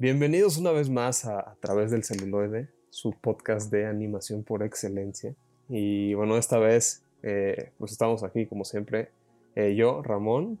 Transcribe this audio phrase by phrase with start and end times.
[0.00, 5.34] Bienvenidos una vez más a, a través del celuloide, su podcast de animación por excelencia.
[5.68, 9.10] Y bueno, esta vez eh, pues estamos aquí como siempre,
[9.56, 10.58] eh, yo, Ramón,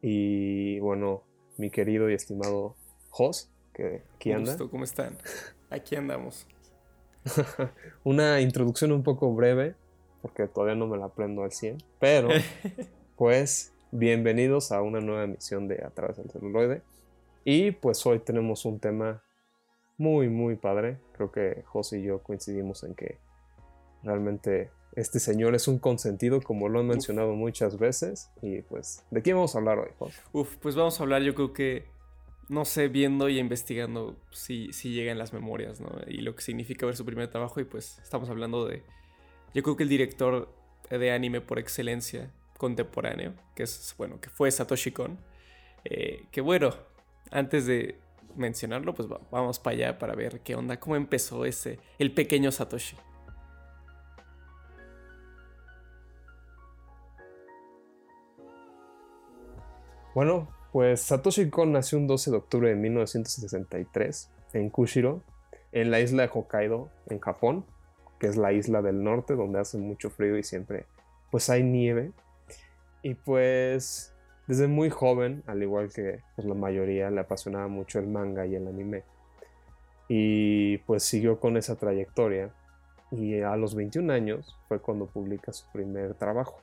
[0.00, 1.24] y bueno,
[1.58, 2.74] mi querido y estimado
[3.10, 4.52] Jos, que aquí anda.
[4.52, 5.18] Gusto, ¿Cómo están?
[5.68, 6.46] Aquí andamos.
[8.02, 9.74] Una introducción un poco breve,
[10.22, 12.30] porque todavía no me la aprendo al 100, pero
[13.16, 16.80] pues bienvenidos a una nueva emisión de A través del celuloide.
[17.44, 19.22] Y pues hoy tenemos un tema
[19.96, 20.98] muy, muy padre.
[21.12, 23.18] Creo que José y yo coincidimos en que
[24.02, 28.30] realmente este señor es un consentido, como lo han mencionado muchas veces.
[28.42, 30.20] Y pues, ¿de quién vamos a hablar hoy, José?
[30.32, 31.86] Uf, pues vamos a hablar, yo creo que,
[32.48, 35.90] no sé, viendo y investigando si, si llegan las memorias, ¿no?
[36.06, 37.60] Y lo que significa ver su primer trabajo.
[37.60, 38.82] Y pues estamos hablando de,
[39.54, 40.52] yo creo que el director
[40.90, 45.18] de anime por excelencia contemporáneo, que es, bueno, que fue Satoshi Kon.
[45.84, 46.74] Eh, que bueno,
[47.30, 47.98] antes de
[48.36, 52.96] mencionarlo, pues vamos para allá para ver qué onda, cómo empezó ese, el pequeño Satoshi.
[60.14, 65.22] Bueno, pues Satoshi Kon nació un 12 de octubre de 1963 en Kushiro,
[65.72, 67.64] en la isla de Hokkaido, en Japón,
[68.18, 70.86] que es la isla del norte donde hace mucho frío y siempre
[71.30, 72.12] pues hay nieve.
[73.02, 74.14] Y pues
[74.50, 78.56] desde muy joven, al igual que pues, la mayoría, le apasionaba mucho el manga y
[78.56, 79.04] el anime.
[80.08, 82.50] Y pues siguió con esa trayectoria.
[83.12, 86.60] Y a los 21 años fue cuando publica su primer trabajo.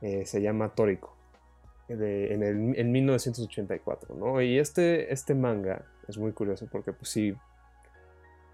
[0.00, 1.12] Eh, se llama Toriko.
[1.88, 2.00] en,
[2.44, 4.40] el, en 1984, ¿no?
[4.40, 7.34] Y este, este manga es muy curioso porque pues sí,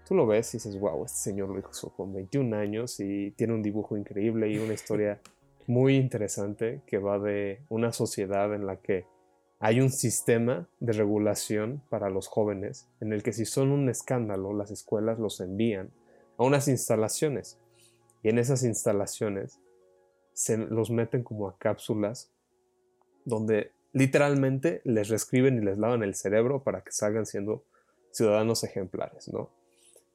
[0.07, 3.53] tú lo ves y dices, wow, este señor lo hizo con 21 años y tiene
[3.53, 5.19] un dibujo increíble y una historia
[5.67, 9.05] muy interesante que va de una sociedad en la que
[9.59, 14.53] hay un sistema de regulación para los jóvenes en el que si son un escándalo
[14.53, 15.91] las escuelas los envían
[16.37, 17.59] a unas instalaciones
[18.23, 19.59] y en esas instalaciones
[20.33, 22.31] se los meten como a cápsulas
[23.25, 27.63] donde literalmente les reescriben y les lavan el cerebro para que salgan siendo
[28.11, 29.51] ciudadanos ejemplares, ¿no?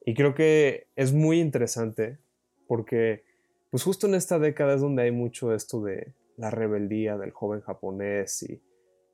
[0.04, 2.18] Y creo que es muy interesante
[2.66, 3.24] porque
[3.70, 7.60] pues justo en esta década es donde hay mucho esto de la rebeldía del joven
[7.60, 8.62] japonés y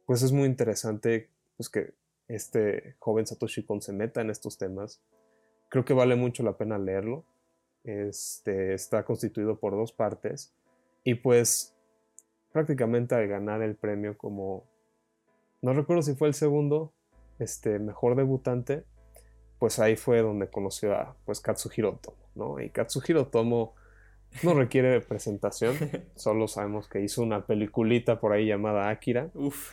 [0.07, 1.95] pues es muy interesante pues que
[2.29, 5.03] este joven Satoshi Kon se meta en estos temas.
[5.69, 7.25] Creo que vale mucho la pena leerlo.
[7.85, 10.55] Este está constituido por dos partes
[11.03, 11.75] y pues
[12.53, 14.65] prácticamente al ganar el premio como
[15.61, 16.93] no recuerdo si fue el segundo
[17.39, 18.85] este mejor debutante,
[19.59, 22.61] pues ahí fue donde conoció a pues Katsuhiro Tomo, ¿no?
[22.61, 23.75] Y Katsuhiro Tomo
[24.43, 25.77] no requiere presentación,
[26.15, 29.31] solo sabemos que hizo una peliculita por ahí llamada Akira.
[29.34, 29.72] Uf.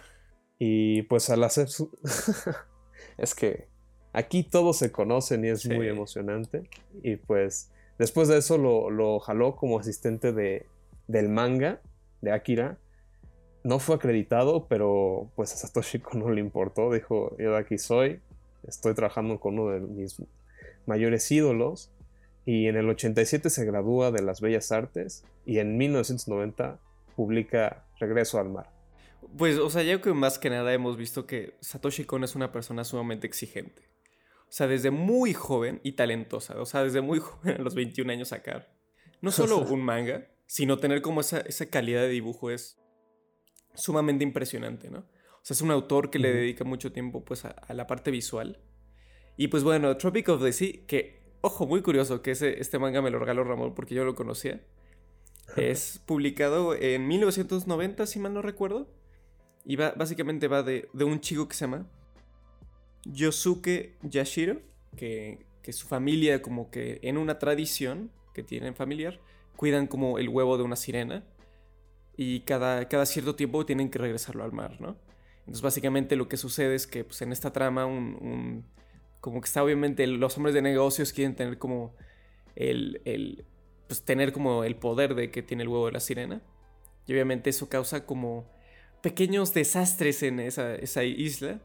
[0.59, 1.91] Y pues al hacer su...
[3.17, 3.67] es que
[4.13, 6.69] aquí todos se conocen y es muy emocionante.
[7.01, 10.67] Y pues después de eso lo, jaló como asistente de,
[11.07, 11.81] del manga
[12.21, 12.77] de Akira.
[13.63, 16.91] No fue acreditado, pero pues a Satoshi no le importó.
[16.91, 18.19] Dijo, yo de aquí soy,
[18.67, 20.21] estoy trabajando con uno de mis
[20.85, 21.91] mayores ídolos
[22.45, 26.79] y en el 87 se gradúa de las Bellas Artes y en 1990
[27.15, 28.71] publica Regreso al Mar.
[29.37, 32.35] Pues, o sea, yo creo que más que nada hemos visto que Satoshi Kon es
[32.35, 33.89] una persona sumamente exigente.
[34.49, 36.59] O sea, desde muy joven y talentosa.
[36.59, 38.73] O sea, desde muy joven, a los 21 años sacar.
[39.21, 42.77] No solo un manga, sino tener como esa, esa calidad de dibujo es
[43.75, 44.99] sumamente impresionante, ¿no?
[44.99, 48.11] O sea, es un autor que le dedica mucho tiempo pues a, a, la parte
[48.11, 48.59] visual.
[49.37, 53.01] Y pues bueno, Tropic of the Sea, que Ojo, muy curioso que ese, este manga
[53.01, 54.61] me lo regaló Ramón porque yo lo conocía.
[55.57, 58.87] Es publicado en 1990, si mal no recuerdo.
[59.65, 61.87] Y va, básicamente va de, un chico que se llama
[63.05, 64.61] Yosuke Yashiro,
[64.95, 69.19] que, que su familia como que en una tradición que tienen familiar,
[69.55, 71.23] cuidan como el huevo de una sirena
[72.15, 74.95] y cada, cada cierto tiempo tienen que regresarlo al mar, ¿no?
[75.39, 78.65] Entonces básicamente lo que sucede es que pues, en esta trama un
[79.21, 81.95] como que está obviamente los hombres de negocios quieren tener como
[82.55, 83.45] el, el,
[83.87, 86.41] pues tener como el poder de que tiene el huevo de la sirena.
[87.05, 88.51] Y obviamente eso causa como
[89.01, 91.61] pequeños desastres en esa, esa isla.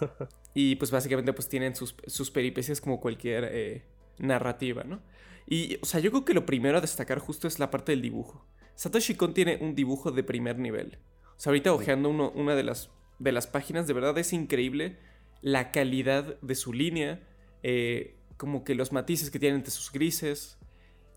[0.54, 3.84] y pues básicamente pues tienen sus, sus peripecias como cualquier eh,
[4.18, 5.00] narrativa, ¿no?
[5.46, 8.02] Y, o sea, yo creo que lo primero a destacar justo es la parte del
[8.02, 8.46] dibujo.
[8.74, 10.98] Satoshi Kon tiene un dibujo de primer nivel.
[11.36, 14.98] O sea, ahorita ojeando uno, una de las, de las páginas, de verdad es increíble
[15.42, 17.26] la calidad de su línea,
[17.62, 20.58] eh, como que los matices que tiene entre sus grises.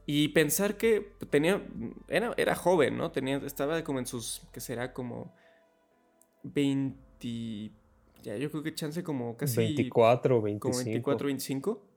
[0.06, 1.66] Y pensar que tenía.
[2.10, 3.12] Era, era joven, ¿no?
[3.12, 4.42] Tenía, estaba como en sus.
[4.52, 5.34] que será como.
[6.44, 7.72] 20.
[8.22, 9.56] ya yo creo que chance como casi...
[9.56, 10.72] 24 o 25.
[10.72, 11.88] Como 24, 25,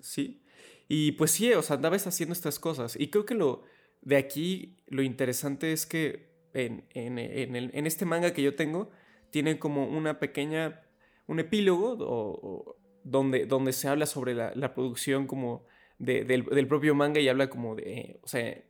[0.00, 0.40] sí.
[0.86, 2.96] Y pues sí, o sea, andabas haciendo estas cosas.
[2.98, 3.62] Y creo que lo
[4.02, 8.54] de aquí, lo interesante es que en, en, en, el, en este manga que yo
[8.54, 8.90] tengo,
[9.30, 10.82] tiene como una pequeña,
[11.30, 15.64] un epílogo o, donde, donde se habla sobre la, la producción como
[15.98, 18.62] de, del, del, propio manga y habla como de, o sea,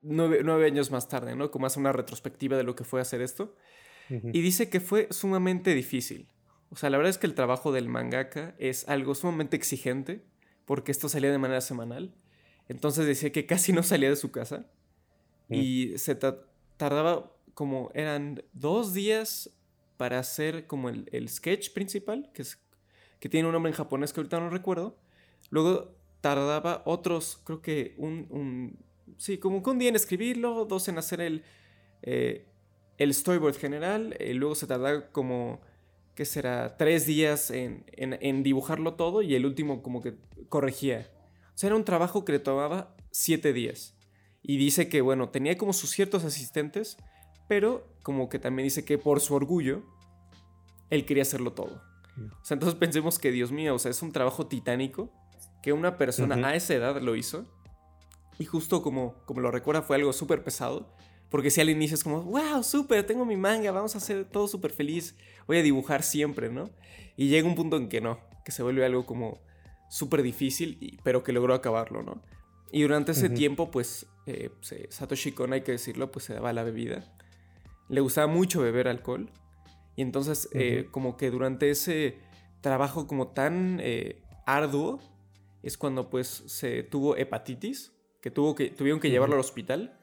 [0.00, 1.50] nueve, nueve, años más tarde, ¿no?
[1.50, 3.56] Como hace una retrospectiva de lo que fue hacer esto.
[4.10, 6.28] Y dice que fue sumamente difícil.
[6.68, 10.26] O sea, la verdad es que el trabajo del mangaka es algo sumamente exigente,
[10.66, 12.14] porque esto salía de manera semanal.
[12.68, 14.70] Entonces decía que casi no salía de su casa.
[15.48, 16.14] Y se
[16.76, 19.53] tardaba como, eran dos días
[19.96, 22.58] para hacer como el, el sketch principal, que, es,
[23.20, 24.96] que tiene un nombre en japonés que ahorita no recuerdo.
[25.50, 28.78] Luego tardaba otros, creo que un, un
[29.16, 31.44] sí, como un día en escribirlo, dos en hacer el,
[32.02, 32.46] eh,
[32.98, 35.60] el storyboard general, y luego se tardaba como,
[36.14, 36.76] ¿qué será?
[36.76, 40.14] Tres días en, en, en, dibujarlo todo y el último como que
[40.48, 41.10] corregía.
[41.54, 43.94] O sea, era un trabajo que le tomaba siete días.
[44.42, 46.98] Y dice que, bueno, tenía como sus ciertos asistentes,
[47.48, 49.82] pero como que también dice que por su orgullo,
[50.90, 51.82] él quería hacerlo todo.
[52.16, 52.26] Mm.
[52.26, 55.10] O sea, entonces pensemos que, Dios mío, o sea, es un trabajo titánico
[55.62, 57.46] que una persona a esa edad lo hizo.
[58.38, 60.94] Y justo como, como lo recuerda, fue algo súper pesado.
[61.30, 64.46] Porque si al inicio es como, wow, súper, tengo mi manga, vamos a hacer todo
[64.46, 66.70] súper feliz, voy a dibujar siempre, ¿no?
[67.16, 69.40] Y llega un punto en que no, que se vuelve algo como
[69.88, 72.22] súper difícil, pero que logró acabarlo, ¿no?
[72.70, 74.50] Y durante ese tiempo, pues, eh,
[74.90, 77.13] Satoshi Kon, hay que decirlo, pues se daba la bebida
[77.88, 79.30] le gustaba mucho beber alcohol.
[79.96, 82.18] Y entonces, eh, como que durante ese
[82.60, 85.00] trabajo como tan eh, arduo,
[85.62, 89.98] es cuando pues se tuvo hepatitis, que, tuvo que tuvieron que llevarlo al hospital.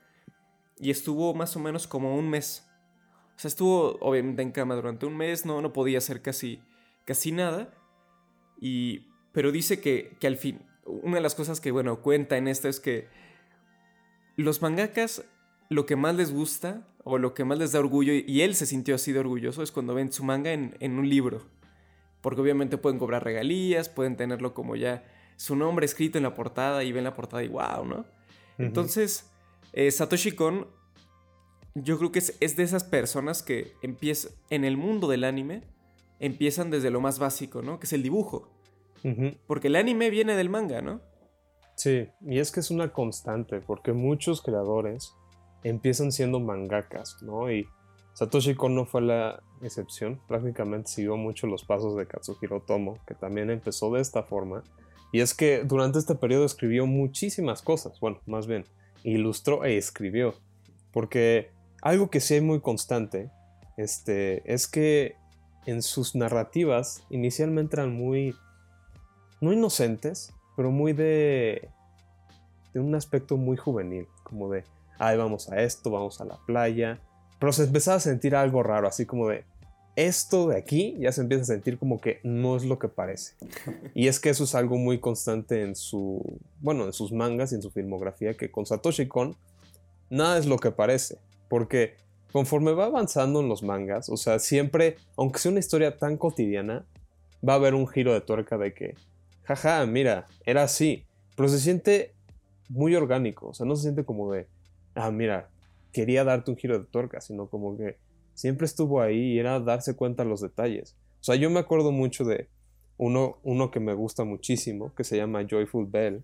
[0.77, 2.67] Y estuvo más o menos como un mes.
[3.35, 6.61] O sea, estuvo obviamente en cama durante un mes, no, no podía hacer casi,
[7.05, 7.73] casi nada.
[8.59, 12.47] Y, pero dice que, que al fin, una de las cosas que, bueno, cuenta en
[12.47, 13.07] esto es que
[14.35, 15.23] los mangakas
[15.69, 18.65] lo que más les gusta o lo que más les da orgullo, y él se
[18.65, 21.41] sintió así de orgulloso, es cuando ven su manga en, un libro.
[22.21, 25.03] Porque obviamente pueden cobrar regalías, pueden tenerlo como ya
[25.35, 28.05] su nombre escrito en la portada y ven la portada y wow, ¿no?
[28.59, 29.31] Entonces,
[29.73, 30.67] eh, Satoshi Kon,
[31.73, 35.63] yo creo que es, es, de esas personas que empiezan en el mundo del anime,
[36.19, 37.79] empiezan desde lo más básico, ¿no?
[37.79, 38.51] Que es el dibujo.
[39.47, 41.01] Porque el anime viene del manga, ¿no?
[41.75, 45.15] Sí, y es que es una constante, porque muchos creadores
[45.63, 47.51] empiezan siendo mangakas, ¿no?
[47.51, 47.67] Y
[48.13, 53.15] Satoshi Kon no fue la excepción, prácticamente siguió mucho los pasos de Katsuhiro Tomo, que
[53.15, 54.63] también empezó de esta forma.
[55.11, 58.65] Y es que durante este periodo escribió muchísimas cosas, bueno, más bien,
[59.03, 60.33] ilustró e escribió.
[60.91, 63.29] Porque algo que sí es muy constante
[63.77, 65.15] este, es que
[65.65, 68.35] en sus narrativas inicialmente eran muy,
[69.39, 71.69] no inocentes, pero muy de,
[72.73, 74.63] de un aspecto muy juvenil, como de,
[75.01, 76.99] ay, vamos a esto, vamos a la playa.
[77.39, 79.43] Pero se empezaba a sentir algo raro, así como de,
[79.95, 83.33] esto de aquí ya se empieza a sentir como que no es lo que parece.
[83.95, 86.21] Y es que eso es algo muy constante en su,
[86.59, 89.35] bueno, en sus mangas y en su filmografía, que con Satoshi Kon
[90.11, 91.17] nada es lo que parece.
[91.49, 91.95] Porque
[92.31, 96.85] conforme va avanzando en los mangas, o sea, siempre, aunque sea una historia tan cotidiana,
[97.47, 98.93] va a haber un giro de tuerca de que,
[99.43, 101.05] jaja, mira, era así.
[101.35, 102.13] Pero se siente
[102.69, 104.47] muy orgánico, o sea, no se siente como de,
[104.95, 105.49] ah, mira,
[105.91, 107.97] quería darte un giro de tuerca, sino como que
[108.33, 110.95] siempre estuvo ahí y era darse cuenta de los detalles.
[111.19, 112.47] O sea, yo me acuerdo mucho de
[112.97, 116.23] uno, uno que me gusta muchísimo, que se llama Joyful Bell,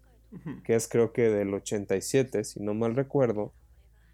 [0.63, 3.53] que es creo que del 87, si no mal recuerdo,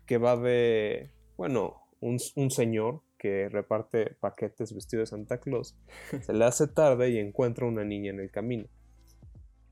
[0.06, 5.76] que va de, bueno, un, un señor que reparte paquetes vestido de Santa Claus,
[6.22, 8.68] se le hace tarde y encuentra una niña en el camino.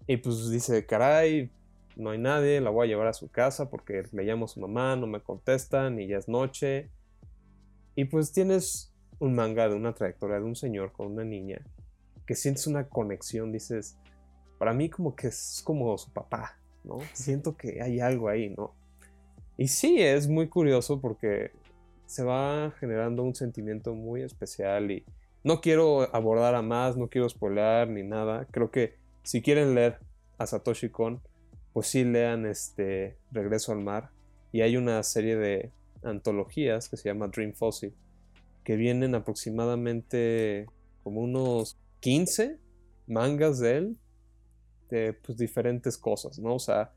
[0.07, 1.51] Y pues dice, caray,
[1.95, 4.59] no hay nadie, la voy a llevar a su casa porque le llamo a su
[4.59, 6.89] mamá, no me contestan y ya es noche.
[7.95, 11.61] Y pues tienes un manga de una trayectoria de un señor con una niña
[12.25, 13.97] que sientes una conexión, dices,
[14.57, 16.99] para mí como que es como su papá, ¿no?
[17.13, 18.73] Siento que hay algo ahí, ¿no?
[19.57, 21.51] Y sí, es muy curioso porque
[22.05, 25.05] se va generando un sentimiento muy especial y
[25.43, 28.47] no quiero abordar a más, no quiero spoiler ni nada.
[28.51, 29.99] Creo que si quieren leer
[30.37, 31.21] a Satoshi Kon,
[31.73, 34.09] pues sí lean este Regreso al Mar.
[34.51, 35.71] Y hay una serie de
[36.03, 37.93] antologías que se llama Dream Fossil,
[38.63, 40.67] que vienen aproximadamente
[41.03, 42.59] como unos 15
[43.07, 43.97] mangas de él,
[44.89, 46.55] de pues diferentes cosas, ¿no?
[46.55, 46.91] O sea,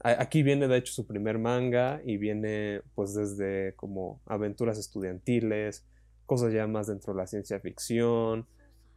[0.00, 5.84] aquí viene de hecho su primer manga y viene pues desde como aventuras estudiantiles,
[6.26, 8.46] cosas ya más dentro de la ciencia ficción,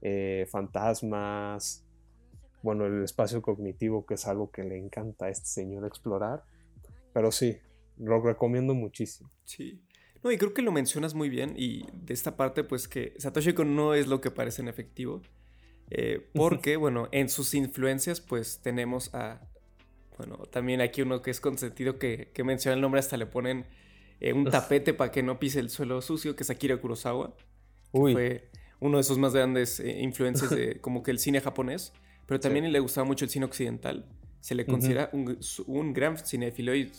[0.01, 1.83] eh, fantasmas,
[2.67, 6.43] bueno, el espacio cognitivo, que es algo que le encanta a este señor explorar.
[7.13, 7.59] Pero sí,
[7.95, 9.31] lo recomiendo muchísimo.
[9.45, 9.81] Sí.
[10.21, 11.53] No, y creo que lo mencionas muy bien.
[11.55, 15.21] Y de esta parte, pues que Satoshi Kon no es lo que parece en efectivo.
[15.91, 19.47] Eh, porque, bueno, en sus influencias, pues tenemos a.
[20.17, 23.65] Bueno, también aquí uno que es consentido que, que menciona el nombre, hasta le ponen
[24.19, 27.33] eh, un tapete para que no pise el suelo sucio, que es Akira Kurosawa.
[27.93, 28.11] Uy.
[28.11, 28.49] fue
[28.81, 31.93] uno de sus más grandes eh, influencias de como que el cine japonés.
[32.27, 34.05] Pero también le gustaba mucho el cine occidental.
[34.39, 36.75] Se le considera un, un, gran cinéfilo.
[36.75, 36.91] Y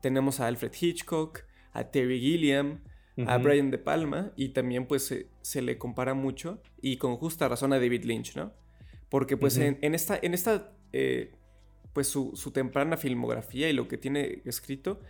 [0.00, 1.40] tenemos a Alfred Hitchcock,
[1.72, 2.80] a Terry Gilliam,
[3.26, 4.32] a Brian De Palma.
[4.36, 8.52] Y también pues se, le compara mucho, y con justa razón, a David Lynch, ¿no?
[9.08, 11.32] Porque pues en, esta, en esta eh,
[11.92, 15.00] pues su, su, temprana filmografía y lo que tiene escrito,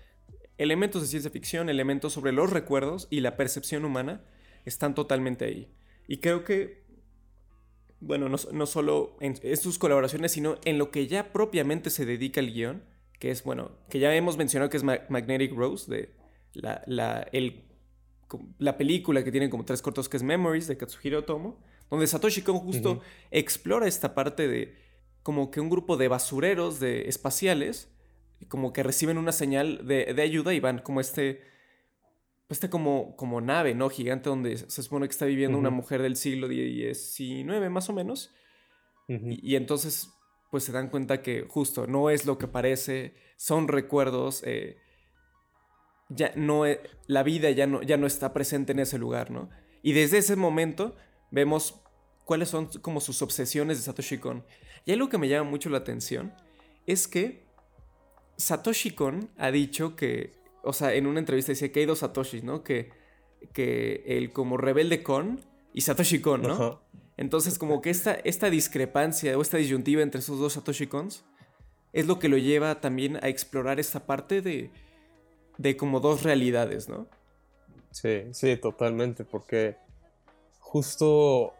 [0.58, 4.22] elementos de ciencia ficción, elementos sobre los recuerdos y la percepción humana
[4.64, 5.68] están totalmente ahí.
[6.08, 6.81] Y creo que,
[8.02, 12.52] bueno, no, solo en, sus colaboraciones, sino en lo que ya propiamente se dedica el
[12.52, 12.82] guion,
[13.18, 16.14] que es, bueno, que ya hemos mencionado que es Magnetic Rose, de
[16.52, 17.28] la, la,
[18.58, 22.42] la película que tiene como tres cortos, que es Memories, de Katsuhiro Otomo, donde Satoshi
[22.42, 24.76] Kon justo explora esta parte de
[25.22, 27.88] como que un grupo de basureros de espaciales
[28.48, 31.42] como que reciben una señal de, ayuda y van como este,
[32.52, 33.88] este como, como nave, ¿no?
[33.88, 38.32] Gigante donde se supone que está viviendo una mujer del siglo XIX, más o menos.
[39.08, 40.10] y, entonces,
[40.50, 44.76] pues se dan cuenta que justo no es lo que parece, son recuerdos, eh,
[46.08, 49.50] ya no, e, la vida ya no, ya no está presente en ese lugar, ¿no?
[49.82, 50.94] Y desde ese momento
[51.30, 51.80] vemos
[52.24, 54.44] cuáles son como sus obsesiones de Satoshi Kon.
[54.84, 56.34] Y algo que me llama mucho la atención
[56.86, 57.46] es que
[58.36, 60.32] Satoshi Kon ha dicho que,
[60.62, 62.62] o sea, en una entrevista dice que hay dos Satoshis, ¿no?
[62.62, 62.90] Que,
[63.52, 65.40] que el como rebelde Kon
[65.72, 66.80] y Satoshi Kon, ¿no?
[67.16, 71.24] Entonces, como que esta, esta discrepancia o esta disyuntiva entre esos dos Satoshi Kons
[71.92, 74.70] es lo que lo lleva también a explorar esta parte de,
[75.58, 77.06] de como dos realidades, ¿no?
[77.90, 79.76] Sí, sí, totalmente, porque
[80.58, 81.52] justo,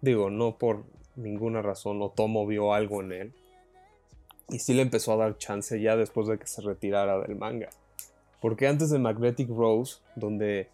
[0.00, 0.84] digo, no por
[1.16, 3.32] ninguna razón Otomo vio algo en él,
[4.48, 7.68] y sí le empezó a dar chance ya después de que se retirara del manga.
[8.44, 10.68] Porque antes de Magnetic Rose, donde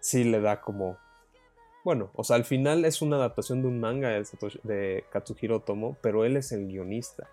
[0.00, 0.96] sí le da como...
[1.84, 4.08] Bueno, o sea, al final es una adaptación de un manga
[4.62, 7.28] de, Katsuhiro Tomo, pero él es el guionista,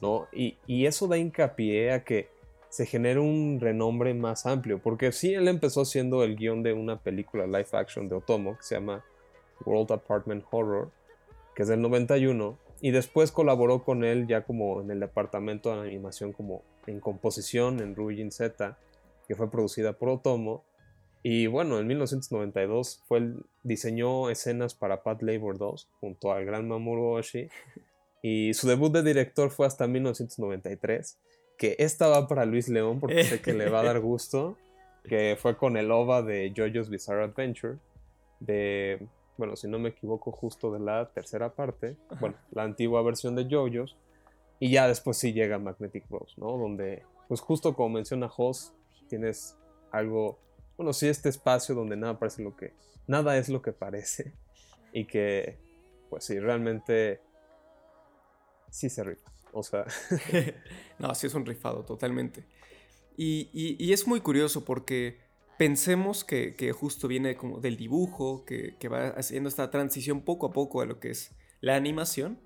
[0.00, 0.28] ¿no?
[0.32, 2.28] Y, y eso da hincapié a que
[2.68, 7.00] se genere un renombre más amplio, porque sí, él empezó siendo el guion de una
[7.00, 9.04] película live action de Otomo que se llama
[9.64, 10.92] World Apartment Horror,
[11.56, 15.88] que es del 91, y después colaboró con él ya como en el departamento de
[15.88, 18.78] animación como en composición en Ruijin Z,
[19.28, 20.64] que fue producida por Otomo.
[21.22, 26.66] Y bueno, en 1992 fue el, diseñó escenas para Pat Labor 2 junto al gran
[26.66, 27.48] Mamoru Oshii.
[28.20, 31.20] Y su debut de director fue hasta 1993,
[31.56, 34.56] que esta va para Luis León porque sé que le va a dar gusto,
[35.04, 37.78] que fue con el OVA de JoJo's Bizarre Adventure,
[38.40, 39.06] de
[39.38, 43.44] bueno, si no me equivoco, justo de la tercera parte, bueno, la antigua versión de
[43.48, 43.96] JoJo's,
[44.58, 46.58] y ya después sí llega Magnetic Rose, ¿no?
[46.58, 48.74] Donde, pues justo como menciona Hoss,
[49.08, 49.56] tienes
[49.90, 50.38] algo,
[50.76, 52.74] bueno, sí, este espacio donde nada parece lo que,
[53.06, 54.34] nada es lo que parece,
[54.92, 55.58] y que,
[56.10, 57.20] pues sí, realmente,
[58.70, 59.84] sí se rifa, o sea.
[60.98, 62.44] no, sí es un rifado, totalmente.
[63.16, 69.08] y, y es muy curioso porque pensemos que, justo viene como del dibujo, que, va
[69.08, 72.38] haciendo esta transición poco a poco a lo que es la animación.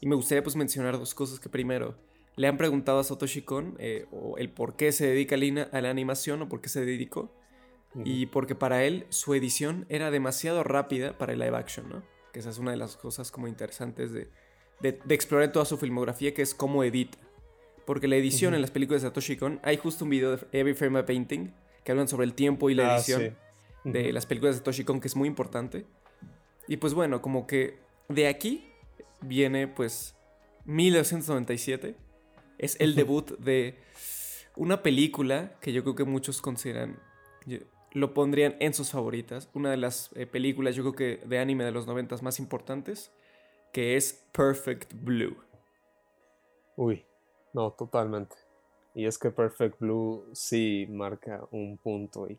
[0.00, 1.98] Y me gustaría pues mencionar dos cosas que primero,
[2.40, 4.06] le han preguntado a Satoshi Kon eh,
[4.38, 7.30] el por qué se dedica a la animación o por qué se dedicó.
[8.04, 12.02] Y porque para él su edición era demasiado rápida para el live action, ¿no?
[12.32, 14.30] Que esa es una de las cosas como interesantes de,
[14.80, 17.18] de, explorar toda su filmografía, que es cómo edita.
[17.84, 20.74] Porque la edición en las películas de Satoshi Kon, hay justo un video de Every
[20.74, 21.52] Frame a Painting,
[21.84, 23.36] que hablan sobre el tiempo y la ah, edición
[23.84, 25.84] de las películas de Toshi Kon, que es muy importante.
[26.68, 28.70] Y pues bueno, como que de aquí
[29.20, 30.14] viene pues
[30.64, 31.96] 1997.
[32.60, 33.78] Es el debut de
[34.54, 37.00] una película que yo creo que muchos consideran,
[37.92, 39.48] lo pondrían en sus favoritas.
[39.54, 43.12] Una de las eh, películas yo creo que de anime de los 90 más importantes,
[43.72, 45.38] que es Perfect Blue.
[46.76, 47.06] Uy,
[47.54, 48.36] no, totalmente.
[48.94, 52.38] Y es que Perfect Blue sí marca un punto y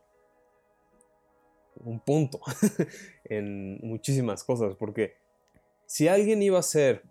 [1.78, 2.42] un punto
[3.24, 5.16] en muchísimas cosas, porque
[5.88, 7.02] si alguien iba a ser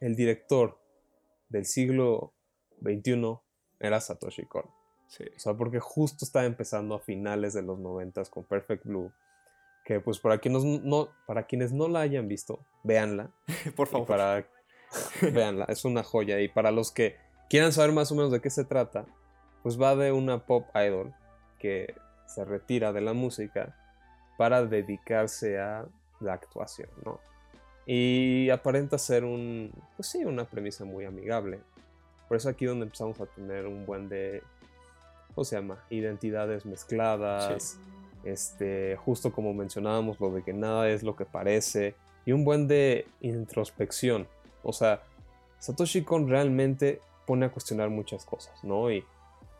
[0.00, 0.78] el director
[1.48, 2.34] del siglo
[2.82, 3.38] XXI,
[3.80, 4.64] era Satoshi Kon.
[4.64, 9.12] O sea, porque justo estaba empezando a finales de los 90 con Perfect Blue,
[9.84, 13.30] que pues para quienes no, para quienes no la hayan visto, véanla.
[13.76, 14.08] Por favor.
[14.08, 14.48] Para,
[15.22, 16.40] véanla, es una joya.
[16.40, 17.16] Y para los que
[17.48, 19.06] quieran saber más o menos de qué se trata,
[19.62, 21.14] pues va de una pop idol
[21.58, 21.94] que
[22.26, 23.76] se retira de la música
[24.36, 25.86] para dedicarse a
[26.20, 27.20] la actuación, ¿no?
[27.86, 31.60] Y aparenta ser un, pues sí, una premisa muy amigable.
[32.28, 34.42] Por eso aquí donde empezamos a tener un buen de,
[35.34, 35.78] ¿cómo se llama?
[35.90, 37.78] Identidades mezcladas.
[38.24, 41.94] Este, justo como mencionábamos, lo de que nada es lo que parece.
[42.24, 44.26] Y un buen de introspección.
[44.64, 45.02] O sea,
[45.60, 48.90] Satoshi Kon realmente pone a cuestionar muchas cosas, ¿no?
[48.90, 49.04] Y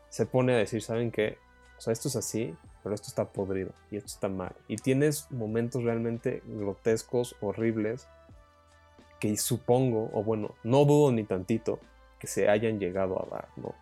[0.08, 1.38] se pone a decir, ¿saben qué?
[1.78, 4.52] O sea, esto es así, pero esto está podrido y esto está mal.
[4.66, 8.08] Y tienes momentos realmente grotescos, horribles,
[9.20, 11.80] que supongo, o bueno, no dudo ni tantito,
[12.18, 13.74] que se hayan llegado a dar, ¿no?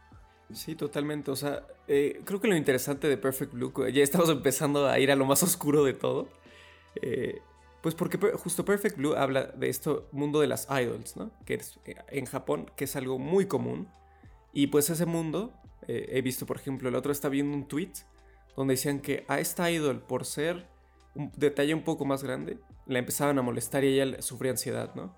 [0.52, 1.30] Sí, totalmente.
[1.30, 5.10] O sea, eh, creo que lo interesante de Perfect Blue, ya estamos empezando a ir
[5.10, 6.28] a lo más oscuro de todo.
[7.02, 7.40] Eh,
[7.82, 11.30] pues porque justo Perfect Blue habla de esto mundo de las idols, ¿no?
[11.44, 13.88] Que es eh, en Japón, que es algo muy común.
[14.52, 15.52] Y pues ese mundo,
[15.86, 17.92] he visto, por ejemplo, el otro está viendo un tweet
[18.56, 20.68] donde decían que a esta idol, por ser
[21.16, 25.14] un detalle un poco más grande, la empezaban a molestar y ella sufría ansiedad, ¿no?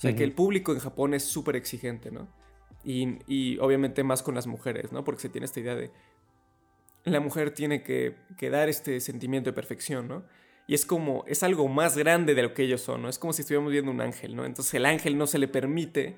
[0.00, 2.26] O sea, que el público en Japón es súper exigente, ¿no?
[2.82, 5.04] Y, obviamente más con las mujeres, ¿no?
[5.04, 5.90] Porque se tiene esta idea de
[7.04, 8.16] la mujer tiene que,
[8.50, 10.24] dar este sentimiento de perfección, ¿no?
[10.66, 13.10] Y es como, es algo más grande de lo que ellos son, ¿no?
[13.10, 14.46] Es como si estuviéramos viendo un ángel, ¿no?
[14.46, 16.16] Entonces el ángel no se le permite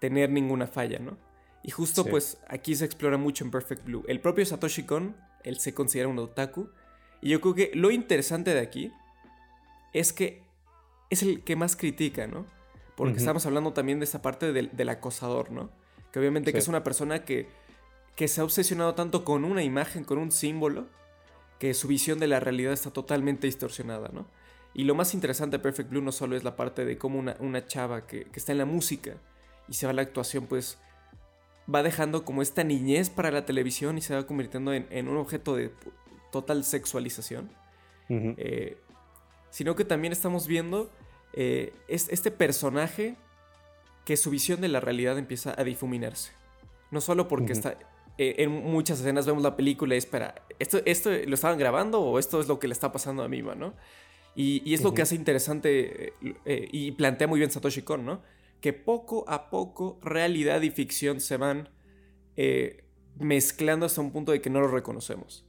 [0.00, 1.16] tener ninguna falla, ¿no?
[1.62, 4.04] Y justo pues aquí se explora mucho en Perfect Blue.
[4.06, 6.68] El propio Satoshi Kon, él se considera un otaku.
[7.22, 8.92] Y yo creo que lo interesante de aquí
[9.94, 10.42] es que
[11.08, 12.44] es el que más critica, ¿no?
[12.96, 15.70] Porque estamos hablando también de esa parte del, acosador, ¿no?
[16.12, 17.48] Que obviamente que es una persona que,
[18.14, 20.86] que se ha obsesionado tanto con una imagen, con un símbolo,
[21.58, 24.26] que su visión de la realidad está totalmente distorsionada, ¿no?
[24.74, 27.36] Y lo más interesante de Perfect Blue no solo es la parte de cómo una,
[27.38, 29.14] una chava que, está en la música
[29.68, 30.78] y se va a la actuación, pues
[31.72, 35.54] va dejando como esta niñez para la televisión y se va convirtiendo en, un objeto
[35.54, 35.72] de
[36.32, 37.50] total sexualización.
[38.08, 38.76] Eh,
[39.50, 40.90] sino que también estamos viendo
[41.36, 43.16] eh, es este personaje
[44.04, 46.32] que su visión de la realidad empieza a difuminarse.
[46.90, 47.76] No solo porque está...
[48.16, 52.20] Eh, en muchas escenas vemos la película y espera, ¿esto, ¿esto lo estaban grabando o
[52.20, 53.74] esto es lo que le está pasando a Mima, no?
[54.36, 56.12] Y, es lo que hace interesante
[56.44, 58.22] eh, y plantea muy bien Satoshi Kon, ¿no?
[58.60, 61.70] Que poco a poco realidad y ficción se van
[63.18, 65.44] mezclando hasta un punto de que no lo reconocemos.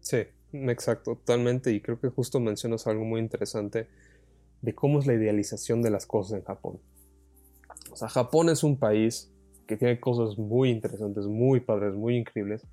[0.00, 0.18] Sí,
[0.52, 1.72] exacto, totalmente.
[1.72, 3.88] Y creo que justo mencionas algo muy interesante
[4.62, 6.80] de cómo es la idealización de las cosas en Japón.
[7.90, 9.32] O sea, Japón es un país
[9.66, 12.66] que tiene cosas muy interesantes, muy padres, muy increíbles,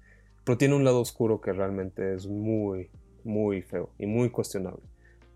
[0.43, 2.89] pero tiene un lado oscuro que realmente es muy,
[3.23, 4.83] muy feo y muy cuestionable.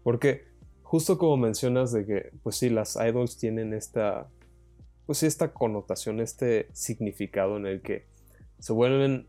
[0.03, 0.45] Porque
[0.83, 4.27] justo como mencionas de que, pues sí, las idols tienen esta,
[5.05, 8.05] pues esta connotación, este significado en el que
[8.59, 9.27] se vuelven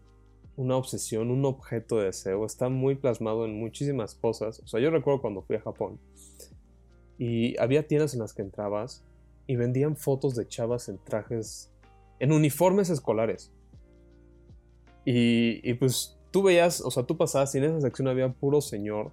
[0.56, 4.60] una obsesión, un objeto de deseo, está muy plasmado en muchísimas cosas.
[4.60, 6.00] O sea, yo recuerdo cuando fui a Japón,
[7.18, 9.04] y había tiendas en las que entrabas
[9.46, 11.72] y vendían fotos de chavas en trajes,
[12.20, 13.52] en uniformes escolares.
[15.04, 19.10] Y, pues tú veías, o sea, tú pasabas y en esa sección había puro señor,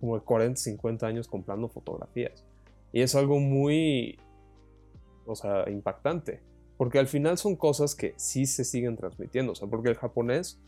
[0.00, 2.44] como de 40, 50 años comprando fotografías.
[2.92, 4.18] Y es algo muy,
[5.26, 6.40] o sea, impactante.
[6.78, 9.52] Porque al final son cosas que sí se siguen transmitiendo.
[9.52, 10.58] O sea, porque el japonés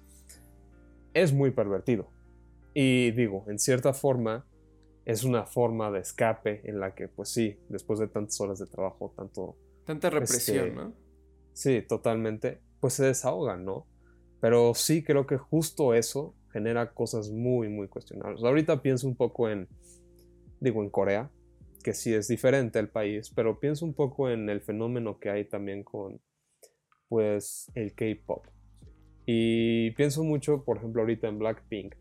[1.15, 2.09] es muy pervertido.
[2.75, 4.45] Y digo, en cierta forma,
[5.05, 8.67] es una forma de escape en la que, pues sí, después de tantas horas de
[8.67, 9.57] trabajo, tanto...
[9.85, 10.93] Tanta represión, este, ¿no?
[11.53, 13.87] Sí, totalmente, pues se desahogan, ¿no?
[14.41, 18.43] Pero sí creo que justo eso genera cosas muy, muy cuestionables.
[18.43, 19.69] Ahorita pienso un poco en,
[20.61, 21.31] digo, en Corea,
[21.83, 25.45] que sí es diferente el país, pero pienso un poco en el fenómeno que hay
[25.45, 26.21] también con,
[27.09, 28.47] pues, el K-Pop.
[29.27, 31.95] Y pienso mucho, por ejemplo, ahorita en Blackpink,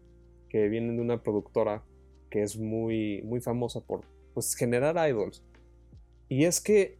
[0.50, 1.84] que vienen de una productora
[2.30, 4.02] que es muy, muy famosa por
[4.34, 5.44] pues, generar idols.
[6.28, 7.00] Y es que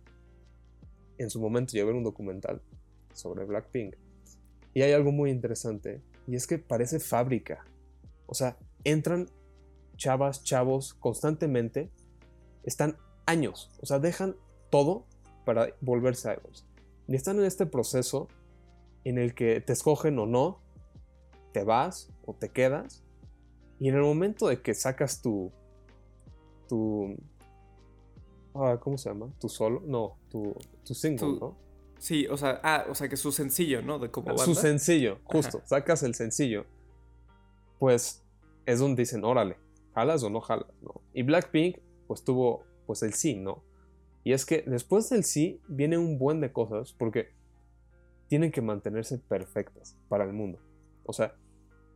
[1.18, 2.62] en su momento vi un documental
[3.14, 3.96] sobre Blackpink
[4.74, 7.66] y hay algo muy interesante y es que parece fábrica.
[8.26, 9.28] O sea, entran
[9.98, 11.90] chavas, chavos constantemente,
[12.64, 14.36] están años, o sea, dejan
[14.70, 15.06] todo
[15.46, 16.66] para volverse idols.
[17.08, 18.28] Y están en este proceso
[19.04, 20.62] en el que te escogen o no,
[21.52, 23.04] te vas o te quedas
[23.80, 25.52] y en el momento de que sacas tu.
[26.68, 27.16] tu.
[28.54, 29.32] Ah, ¿Cómo se llama?
[29.40, 29.82] ¿Tu solo?
[29.86, 30.54] No, tu,
[30.86, 31.56] tu single, ¿no?
[31.98, 34.00] Sí, o sea, ah, o sea que su sencillo, ¿no?
[34.00, 35.62] De como Su sencillo, justo.
[35.66, 36.66] Sacas el sencillo.
[37.78, 38.24] Pues
[38.66, 39.58] es donde dicen, órale,
[39.94, 40.68] ¿jalas o no jalas?
[40.82, 41.02] ¿no?
[41.14, 43.64] Y Blackpink, pues tuvo pues el sí, ¿no?
[44.24, 47.30] Y es que después del sí viene un buen de cosas porque
[48.28, 50.60] tienen que mantenerse perfectas para el mundo.
[51.06, 51.36] O sea,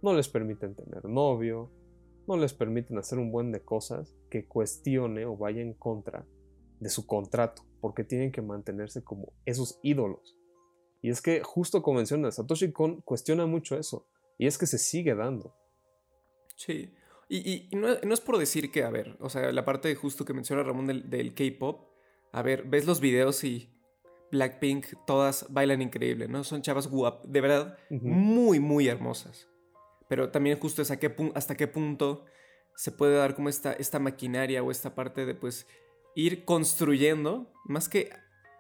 [0.04, 1.72] no les permiten tener novio,
[2.28, 6.28] no les permiten hacer un buen de cosas que cuestione o vaya en contra
[6.80, 10.38] de su contrato, porque tienen que mantenerse como esos ídolos.
[11.02, 14.06] Y es que justo como menciona Satoshi Kon cuestiona mucho eso,
[14.38, 15.56] y es que se sigue dando.
[16.56, 16.94] Sí,
[17.30, 20.64] y, no, es por decir que, a ver, o sea, la parte justo que menciona
[20.64, 21.90] Ramón del, K-pop,
[22.34, 23.74] a ver, ves los videos y
[24.32, 26.44] Blackpink, todas bailan increíble, ¿no?
[26.44, 29.53] Son chavas guapas, de verdad, muy, muy hermosas.
[30.08, 32.26] Pero también justo es qué, hasta qué punto
[32.76, 35.68] se puede dar como esta, esta maquinaria o esta parte de pues
[36.16, 38.12] ir construyendo, más que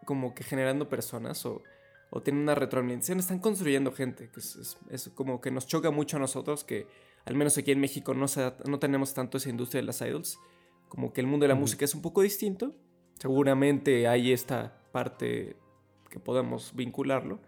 [0.05, 1.63] como que generando personas o,
[2.09, 6.17] o tienen una retroalimentación, están construyendo gente, que es, es, como que nos choca mucho
[6.17, 6.87] a nosotros que
[7.25, 8.25] al menos aquí en México no,
[8.65, 10.39] no tenemos tanto esa industria de las idols,
[10.89, 12.75] como que el mundo de la música es un poco distinto,
[13.17, 15.55] seguramente hay esta parte
[16.09, 17.39] que podemos vincularlo,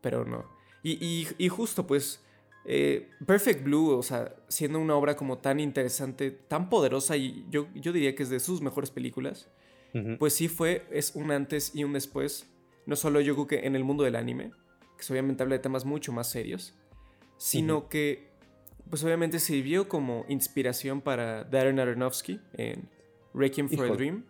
[0.00, 0.44] pero no.
[0.82, 2.24] Y, y justo pues
[2.64, 7.68] eh, Perfect Blue, o sea, siendo una obra como tan interesante, tan poderosa, y yo,
[7.74, 9.48] yo diría que es de sus mejores películas,
[10.20, 12.48] pues sí fue, es un antes y un después,
[12.86, 14.52] no solo yo creo que en el mundo del anime,
[14.96, 16.74] que obviamente habla de temas mucho más serios,
[17.38, 18.28] sino que,
[18.88, 22.88] pues obviamente sirvió como inspiración para Darren Aronofsky en
[23.34, 24.24] Requiem for a Dream.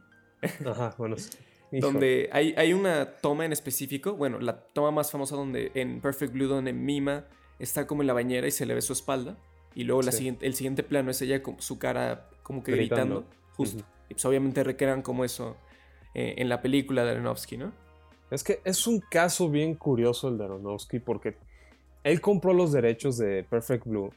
[0.64, 1.16] Ajá, bueno.
[1.72, 6.32] donde hay, hay una toma en específico, bueno, la toma más famosa donde en Perfect
[6.32, 7.26] Blue, donde Mima
[7.60, 9.36] está como en la bañera y se le ve su espalda.
[9.74, 13.24] Y luego la siguiente, el siguiente plano es ella con su cara como que gritando.
[13.56, 13.84] justo.
[14.08, 15.56] Y pues obviamente recrean como eso
[16.14, 17.72] eh, en la película de Aronofsky, ¿no?
[18.30, 21.36] Es que es un caso bien curioso el de Aronofsky porque
[22.02, 24.12] él compró los derechos de Perfect Blue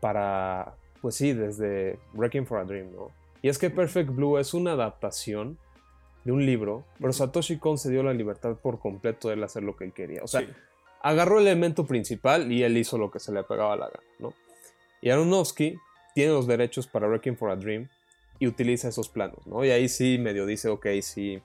[0.00, 3.10] para, pues sí, desde Wrecking for a Dream, ¿no?
[3.42, 5.58] Y es que Perfect Blue es una adaptación
[6.24, 9.62] de un libro, pero Satoshi Kon se dio la libertad por completo de él hacer
[9.62, 10.22] lo que él quería.
[10.22, 10.46] O sea,
[11.04, 14.32] agarró el elemento principal y él hizo lo que se le pegaba la gana, ¿no?
[15.02, 15.78] Y Aronofsky
[16.14, 17.90] tiene los derechos para Wrecking for a Dream
[18.38, 19.62] y utiliza esos planos, ¿no?
[19.66, 21.42] Y ahí sí medio dice, ok, sí.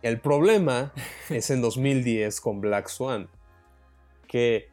[0.00, 0.94] El problema
[1.28, 3.28] es en 2010 con Black Swan,
[4.26, 4.70] que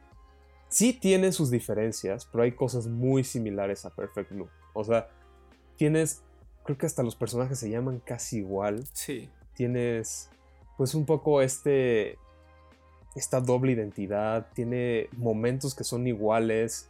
[0.70, 4.48] sí tiene sus diferencias, pero hay cosas muy similares a Perfect Blue.
[4.72, 5.10] O sea,
[5.76, 6.22] tienes,
[6.64, 8.82] creo que hasta los personajes se llaman casi igual.
[8.94, 9.28] Sí.
[9.52, 10.30] Tienes,
[10.78, 12.16] pues un poco este
[13.14, 16.88] esta doble identidad, tiene momentos que son iguales.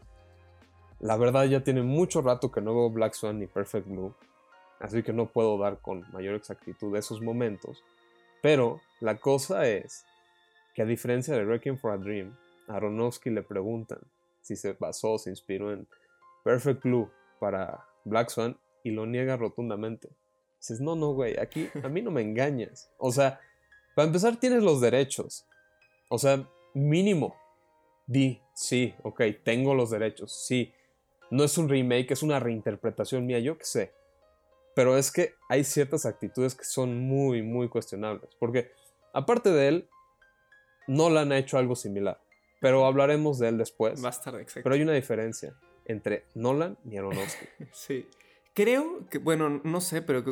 [0.99, 4.15] La verdad ya tiene mucho rato que no veo Black Swan ni Perfect Blue,
[4.81, 7.83] así que no puedo dar con mayor exactitud esos momentos.
[8.43, 10.05] Pero la cosa es
[10.75, 12.37] que a diferencia de Wrecking for a Dream,
[12.69, 13.99] a Aronofsky le preguntan
[14.43, 15.87] si se basó se inspiró en
[16.45, 20.09] Perfect Blue para Black Swan y lo niega rotundamente.
[20.59, 22.91] Dices, no, no, güey, aquí a mí no me engañas.
[22.99, 23.41] O sea,
[23.95, 25.47] para empezar tienes los derechos.
[26.13, 26.45] O sea,
[26.75, 27.37] mínimo,
[28.07, 30.75] di, sí, ok, tengo los derechos, sí.
[31.31, 33.95] No es un remake, es una reinterpretación mía, yo qué sé.
[34.75, 38.29] Pero es que hay ciertas actitudes que son muy, muy cuestionables.
[38.41, 38.73] Porque,
[39.13, 39.89] aparte de él,
[40.89, 42.21] Nolan ha hecho algo similar.
[42.61, 44.01] Pero hablaremos de él después.
[44.01, 44.65] Más tarde, exacto.
[44.65, 47.47] Pero hay una diferencia entre Nolan y Aronofsky.
[47.73, 48.09] sí.
[48.53, 50.25] Creo que, bueno, no sé, pero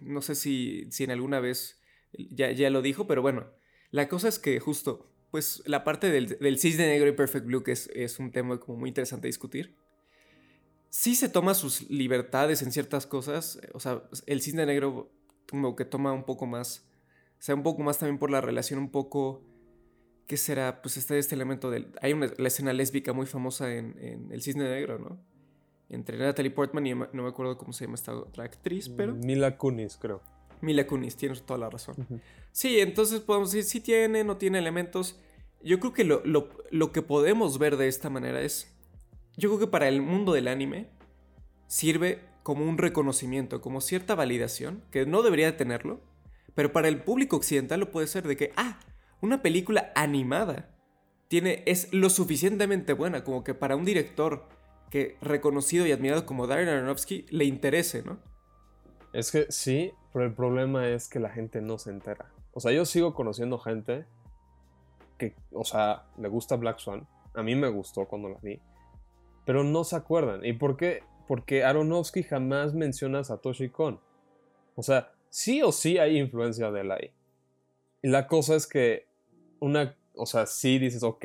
[0.00, 1.80] no sé si, si en alguna vez
[2.12, 3.48] ya, ya lo dijo, pero bueno,
[3.90, 7.72] la cosa es que justo, pues la parte del, cisne negro y Perfect Blue, que
[7.72, 9.76] es, un tema como muy interesante discutir,
[10.88, 13.60] sí se toma sus libertades en ciertas cosas.
[13.72, 15.10] O sea, el cisne negro
[15.48, 16.86] como que toma un poco más,
[17.38, 19.44] o sea, un poco más también por la relación un poco...
[20.26, 20.80] ¿Qué será?
[20.80, 21.92] Pues está este elemento del...
[22.00, 25.20] Hay una, la escena lésbica muy famosa en, El Cisne Negro, ¿no?
[25.88, 29.16] Entre Natalie Portman y no me acuerdo cómo se llama esta otra actriz, pero...
[29.16, 30.22] Mila Kunis, creo.
[30.60, 31.94] Mila Kunis, tienes toda la razón.
[32.52, 35.18] Sí, entonces podemos decir si tiene, no tiene elementos.
[35.62, 38.74] Yo creo que lo, que podemos ver de esta manera es,
[39.36, 40.88] yo creo que para el mundo del anime
[41.66, 46.00] sirve como un reconocimiento, como cierta validación, que no debería tenerlo,
[46.54, 48.80] pero para el público occidental lo puede ser de que, ah,
[49.20, 50.74] una película animada
[51.28, 54.48] tiene, es lo suficientemente buena como que para un director
[54.90, 58.18] que reconocido y admirado como Darren Aronofsky le interese, ¿no?
[59.12, 62.30] Es que sí, pero el problema es que la gente no se entera.
[62.52, 64.06] O sea, yo sigo conociendo gente
[65.18, 67.06] que, o sea, le gusta Black Swan.
[67.34, 68.60] A mí me gustó cuando la vi.
[69.44, 70.44] Pero no se acuerdan.
[70.44, 71.02] ¿Y por qué?
[71.26, 74.00] Porque Aronofsky jamás menciona a Satoshi Kon.
[74.76, 77.12] O sea, sí o sí hay influencia de él ahí.
[78.02, 79.06] Y la cosa es que
[79.58, 81.24] una, o sea, sí dices, ok,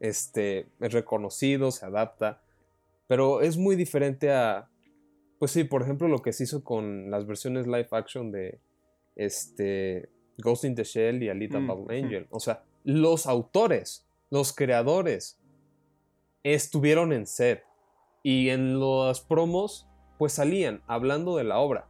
[0.00, 2.42] este, es reconocido, se adapta,
[3.06, 4.69] Pero es muy diferente a,
[5.40, 8.60] pues sí, por ejemplo, lo que se hizo con las versiones live action de
[9.16, 11.98] este, Ghost in the Shell y Alita Mm, Battle.
[11.98, 12.26] Angel.
[12.30, 15.40] O sea, los autores, los creadores,
[16.42, 17.62] estuvieron en set
[18.22, 19.86] y en las promos,
[20.18, 21.88] pues salían hablando de la obra.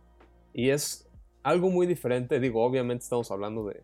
[0.52, 1.08] Y es
[1.42, 2.40] algo muy diferente.
[2.40, 3.82] Digo, obviamente estamos hablando de,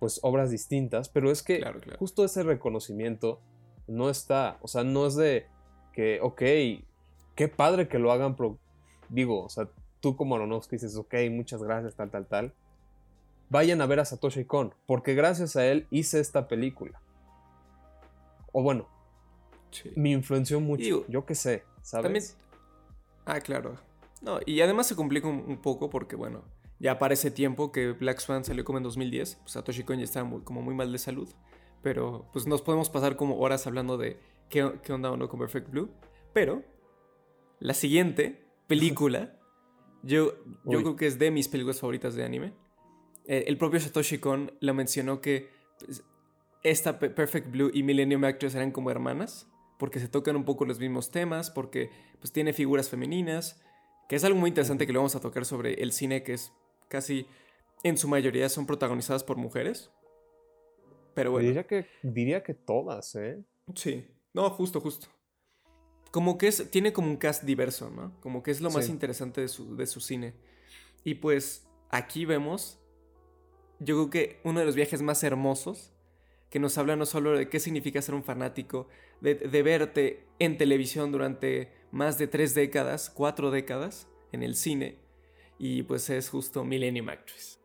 [0.00, 1.98] pues, obras distintas, pero es que Claro, claro.
[1.98, 3.40] justo ese reconocimiento
[3.86, 4.58] no está.
[4.62, 5.46] O sea, no es de
[5.92, 6.42] que, ok,
[7.36, 8.36] qué padre que lo hagan.
[8.36, 8.58] pro-
[9.12, 9.68] digo, o sea,
[10.00, 12.52] tú como Aronofsky dices, ok, muchas gracias, tal, tal, tal.
[13.50, 17.00] Vayan a ver a Satoshi Kon, porque gracias a él hice esta película.
[18.52, 18.88] O bueno,
[19.70, 19.90] Sí.
[19.96, 20.82] me influenció mucho.
[20.84, 22.02] Digo, yo qué sé, ¿sabes?
[22.04, 22.24] También.
[23.24, 23.78] Ah, claro.
[24.20, 26.42] No, y además se complica un, un poco porque, bueno,
[26.78, 30.04] ya para ese tiempo que Black Swan salió como en 2010, pues Satoshi Kon ya
[30.04, 31.28] estaba muy, como muy mal de salud.
[31.82, 35.40] Pero pues nos podemos pasar como horas hablando de qué, qué onda o no con
[35.40, 35.90] Perfect Blue.
[36.32, 36.62] Pero
[37.58, 39.38] la siguiente película,
[40.02, 40.82] yo, yo Uy.
[40.82, 42.54] creo que es de mis películas favoritas de anime.
[43.26, 45.48] Eh, el propio Satoshi Kon la mencionó que
[45.78, 46.02] pues,
[46.62, 49.48] esta Pe- Perfect Blue y Millennium Actress eran como hermanas,
[49.78, 53.60] porque se tocan un poco los mismos temas, porque pues tiene figuras femeninas,
[54.08, 56.52] que es algo muy interesante que lo vamos a tocar sobre el cine, que es
[56.88, 57.26] casi
[57.84, 59.90] en su mayoría son protagonizadas por mujeres.
[61.14, 61.46] Pero bueno.
[61.46, 63.42] Diría, que, diría que todas, ¿eh?
[63.74, 64.06] Sí.
[64.32, 65.08] No, justo, justo.
[66.12, 68.12] Como que es, tiene como un cast diverso, ¿no?
[68.20, 68.92] Como que es lo más Sí.
[68.92, 70.34] interesante de su, de su cine.
[71.02, 72.78] Y pues aquí vemos,
[73.80, 75.90] yo creo que uno de los viajes más hermosos,
[76.50, 78.86] que nos habla no solo de qué significa ser un fanático,
[79.20, 84.98] de, de verte en televisión durante más de tres décadas, cuatro décadas, en el cine,
[85.58, 87.58] y pues es justo Millennium Actress.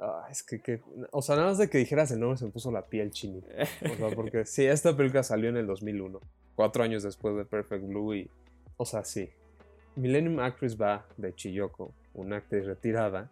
[0.00, 2.50] Ah, es que, que- o sea, nada más de que dijeras el nombre se me
[2.52, 3.48] puso la piel chinita.
[3.92, 6.20] O sea, porque sí, esta película salió en el 2001,
[6.54, 8.30] cuatro años después de Perfect Blue y,
[8.76, 9.30] o sea, sí.
[9.96, 13.30] Millennium Actress va de Chiyoko, una actriz retirada,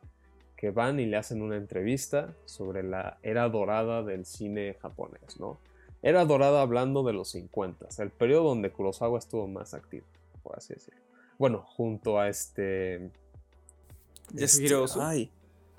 [0.57, 5.59] que van y le hacen una entrevista sobre la era dorada del cine japonés, ¿no?
[6.03, 10.05] Era dorada hablando de los 50, el periodo donde Kurosawa estuvo más activo,
[10.43, 11.01] por así decirlo.
[11.39, 13.11] Bueno, junto a este...
[14.33, 15.01] Yasuhiro este- Ozu.
[15.01, 15.31] Ay,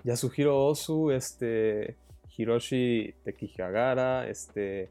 [0.03, 1.95] Yasuhiro Ozu, este...
[2.35, 4.89] Hiroshi Tekihagara, este...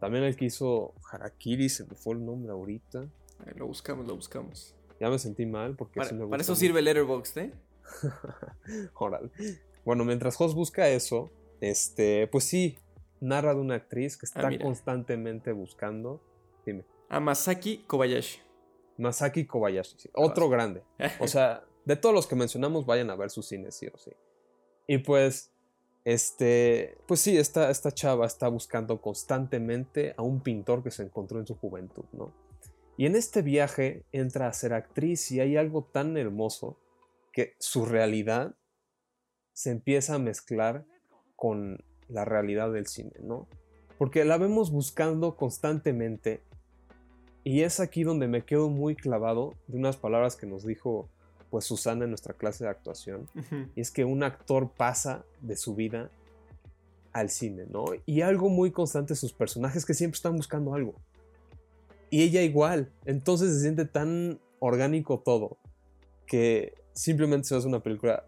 [0.00, 3.00] También el que hizo Harakiri, se me fue el nombre ahorita.
[3.46, 4.74] Ahí lo buscamos, lo buscamos.
[5.00, 6.60] Ya me sentí mal porque Para, sí me para eso mucho.
[6.60, 7.52] sirve Letterboxd, ¿eh?
[8.94, 9.30] Órale.
[9.84, 12.78] Bueno, mientras Hoss busca eso, este, pues sí,
[13.20, 14.64] narra de una actriz que está Ah, mira.
[14.64, 16.22] constantemente buscando.
[16.64, 16.84] Dime.
[17.08, 18.40] A Masaki Kobayashi.
[18.98, 20.82] Masaki Kobayashi, sí, otro grande.
[21.20, 24.12] O sea, de todos los que mencionamos, vayan a ver su cine, sí o sí.
[24.86, 25.51] Y pues,
[26.04, 31.38] este, pues sí, esta, esta chava está buscando constantemente a un pintor que se encontró
[31.38, 32.32] en su juventud, ¿no?
[32.96, 36.78] Y en este viaje entra a ser actriz y hay algo tan hermoso
[37.32, 38.54] que su realidad
[39.52, 40.84] se empieza a mezclar
[41.36, 43.48] con la realidad del cine, ¿no?
[43.98, 46.42] Porque la vemos buscando constantemente
[47.44, 51.08] y es aquí donde me quedo muy clavado de unas palabras que nos dijo
[51.52, 53.28] pues Susana en nuestra clase de actuación.
[53.76, 56.10] Y es que un actor pasa de su vida
[57.12, 57.84] al cine, ¿no?
[58.06, 60.94] Y algo muy constante sus personajes que siempre están buscando algo.
[62.08, 62.90] Y ella igual.
[63.04, 65.58] Entonces se siente tan orgánico todo
[66.26, 68.24] que simplemente se hace una película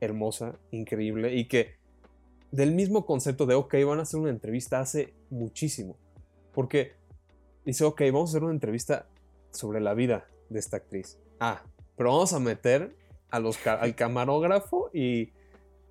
[0.00, 1.76] hermosa, increíble y que
[2.50, 5.96] del mismo concepto de, ok, van a hacer una entrevista hace muchísimo.
[6.52, 6.94] Porque
[7.64, 9.06] dice, ok, vamos a hacer una entrevista
[9.52, 11.20] sobre la vida de esta actriz.
[11.38, 11.62] Ah,
[11.96, 12.94] pero vamos a meter
[13.30, 15.30] a los, ca- al camarógrafo y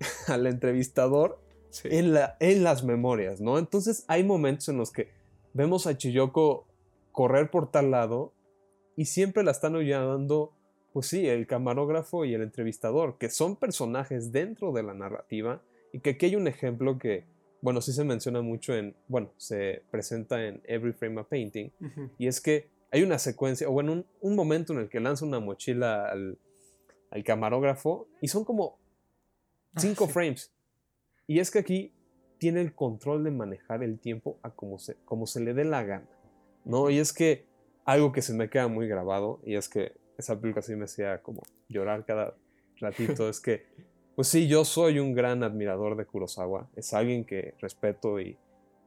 [0.28, 1.38] al entrevistador
[1.70, 1.88] Sí.
[1.90, 3.58] en, la, en las memorias, ¿no?
[3.58, 5.10] Entonces hay momentos en los que
[5.52, 6.64] vemos a Chiyoko
[7.12, 8.32] correr por tal lado
[8.96, 10.52] y siempre la están ayudando,
[10.94, 15.60] pues sí, el camarógrafo y el entrevistador, que son personajes dentro de la narrativa
[15.92, 17.24] y que aquí hay un ejemplo que,
[17.60, 21.70] bueno, sí se menciona mucho en, bueno, se presenta en Every Frame a Painting,
[22.16, 25.24] y es que hay una secuencia, o bueno, un, un momento en el que lanza
[25.24, 26.38] una mochila al,
[27.10, 28.78] al camarógrafo y son como
[29.76, 30.12] Ah, cinco sí.
[30.12, 30.52] frames.
[31.26, 31.92] Y es que aquí
[32.38, 35.82] tiene el control de manejar el tiempo a como se, como se le dé la
[35.84, 36.08] gana.
[36.64, 36.90] ¿no?
[36.90, 37.44] Y es que
[37.84, 41.22] algo que se me queda muy grabado, y es que esa película sí me hacía
[41.22, 42.34] como llorar cada
[42.78, 43.66] ratito, es que,
[44.16, 48.36] pues sí, yo soy un gran admirador de Kurosawa, es alguien que respeto y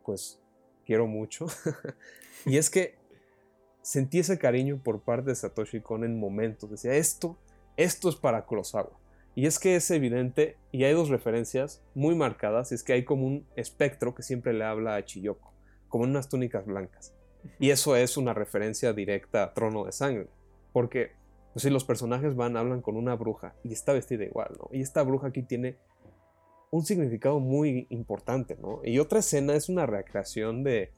[0.03, 0.39] pues
[0.85, 1.45] quiero mucho.
[2.45, 2.95] y es que
[3.81, 7.37] sentí ese cariño por parte de Satoshi Kon en momentos, decía, esto,
[7.77, 8.99] esto es para Kurosawa.
[9.35, 13.05] Y es que es evidente, y hay dos referencias muy marcadas, y es que hay
[13.05, 15.53] como un espectro que siempre le habla a Chiyoko,
[15.87, 17.13] como en unas túnicas blancas.
[17.57, 20.27] Y eso es una referencia directa a Trono de Sangre.
[20.73, 21.11] Porque,
[21.53, 24.69] pues si los personajes van, hablan con una bruja y está vestida igual, ¿no?
[24.71, 25.77] Y esta bruja aquí tiene
[26.71, 28.81] un significado muy importante, ¿no?
[28.83, 30.91] Y otra escena es una recreación de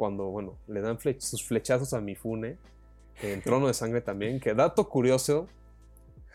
[0.00, 2.56] cuando, bueno, le dan sus flechazos a Mifune,
[3.20, 5.46] en Trono de Sangre también, que dato curioso,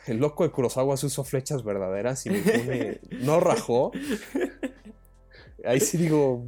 [0.06, 3.92] el loco de Kurosawa se usó flechas verdaderas y Mifune no rajó.
[5.66, 6.46] Ahí sí digo,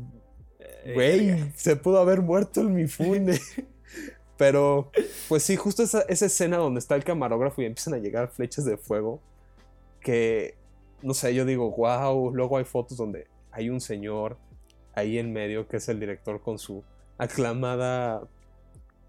[0.60, 3.39] eh, güey, se pudo haber muerto el Mifune.
[4.38, 4.91] Pero,
[5.27, 8.63] pues sí, justo esa, esa escena donde está el camarógrafo y empiezan a llegar flechas
[8.63, 9.21] de fuego,
[10.01, 10.53] que
[11.01, 14.38] no sé, yo digo, wow, luego hay fotos donde hay un señor
[14.93, 16.84] ahí en medio que es el director con su
[17.17, 18.27] aclamada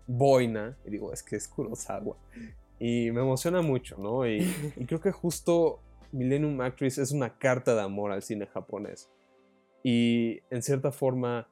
[0.06, 2.16] boina, y digo, es que es Kurosawa.
[2.78, 4.26] Y me emociona mucho, ¿no?
[4.26, 4.40] Y,
[4.86, 5.80] creo que justo
[6.12, 9.10] Millennium Actress es una carta de amor al cine japonés.
[9.82, 11.48] Y en cierta forma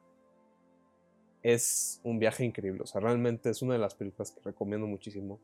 [1.43, 2.81] es un viaje increíble.
[2.83, 5.39] O sea, realmente es una de las películas que recomiendo muchísimo.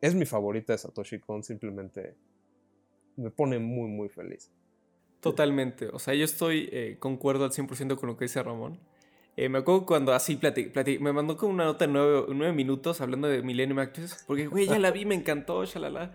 [0.00, 2.16] Es mi favorita de Satoshi Kon, simplemente
[3.16, 4.50] me pone muy, muy feliz.
[5.20, 5.88] Totalmente.
[5.88, 8.80] O sea, yo estoy, eh, concuerdo al 100% con lo que dice Ramón.
[9.40, 13.26] Eh, me acuerdo cuando así platicé, me mandó con una nota de nueve, minutos hablando
[13.26, 16.14] de Millennium Actress, porque, güey, ya la vi, me encantó, shalala.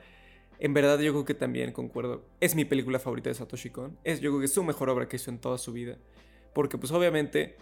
[0.60, 2.24] En verdad, yo creo que también concuerdo.
[2.40, 3.98] Es mi película favorita de Satoshi Kon.
[4.04, 5.98] Es, yo creo que es su mejor obra que hizo en toda su vida.
[6.54, 7.58] Porque, pues, obviamente,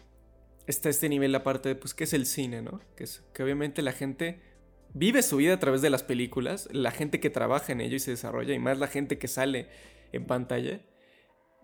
[0.68, 2.82] está este nivel, la parte de, pues, ¿qué es el cine, no?
[2.98, 4.42] Que, es, que obviamente la gente
[4.94, 8.00] vive su vida a través de las películas, la gente que trabaja en ello y
[8.00, 9.70] se desarrolla, y más la gente que sale
[10.12, 10.82] en pantalla,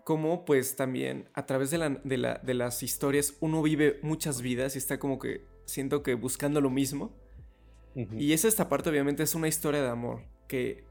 [0.04, 4.98] como pues también a través de, de, las historias uno vive muchas vidas y está
[4.98, 7.12] como que siento que buscando lo mismo.
[8.16, 10.84] Y esa esta parte obviamente es una historia de amor que,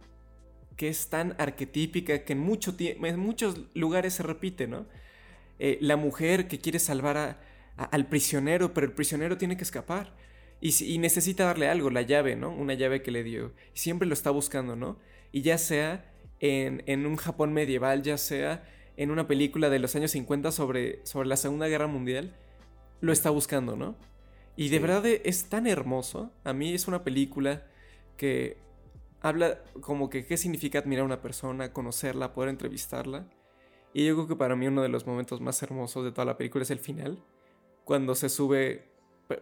[0.76, 4.86] que es tan arquetípica que en, mucho en muchos lugares se repite, ¿no?
[5.60, 7.40] Eh, la mujer que quiere salvar
[7.78, 10.14] al prisionero, pero el prisionero tiene que escapar
[10.62, 12.50] y, necesita darle algo, la llave, ¿no?
[12.50, 13.54] Una llave que le dio.
[13.74, 15.00] Siempre lo está buscando, ¿no?
[15.32, 18.64] Y ya sea en, un Japón medieval, ya sea
[19.00, 22.36] en una película de los años 50 sobre, sobre la Segunda Guerra Mundial,
[23.00, 23.96] lo está buscando, ¿no?
[24.58, 26.34] Y de verdad es tan hermoso.
[26.44, 27.64] A mí es una película
[28.18, 28.58] que
[29.22, 33.26] habla como que qué significa admirar a una persona, conocerla, poder entrevistarla.
[33.94, 36.36] Y yo creo que para mí uno de los momentos más hermosos de toda la
[36.36, 37.24] película es el final,
[37.86, 38.84] cuando se sube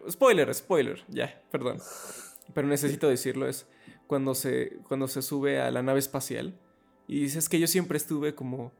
[0.08, 1.78] spoiler, spoiler, ya, perdón.
[2.54, 3.66] Pero necesito decirlo, es
[4.06, 6.56] cuando se, cuando se sube a la nave espacial
[7.08, 8.72] y dices que yo siempre estuve como,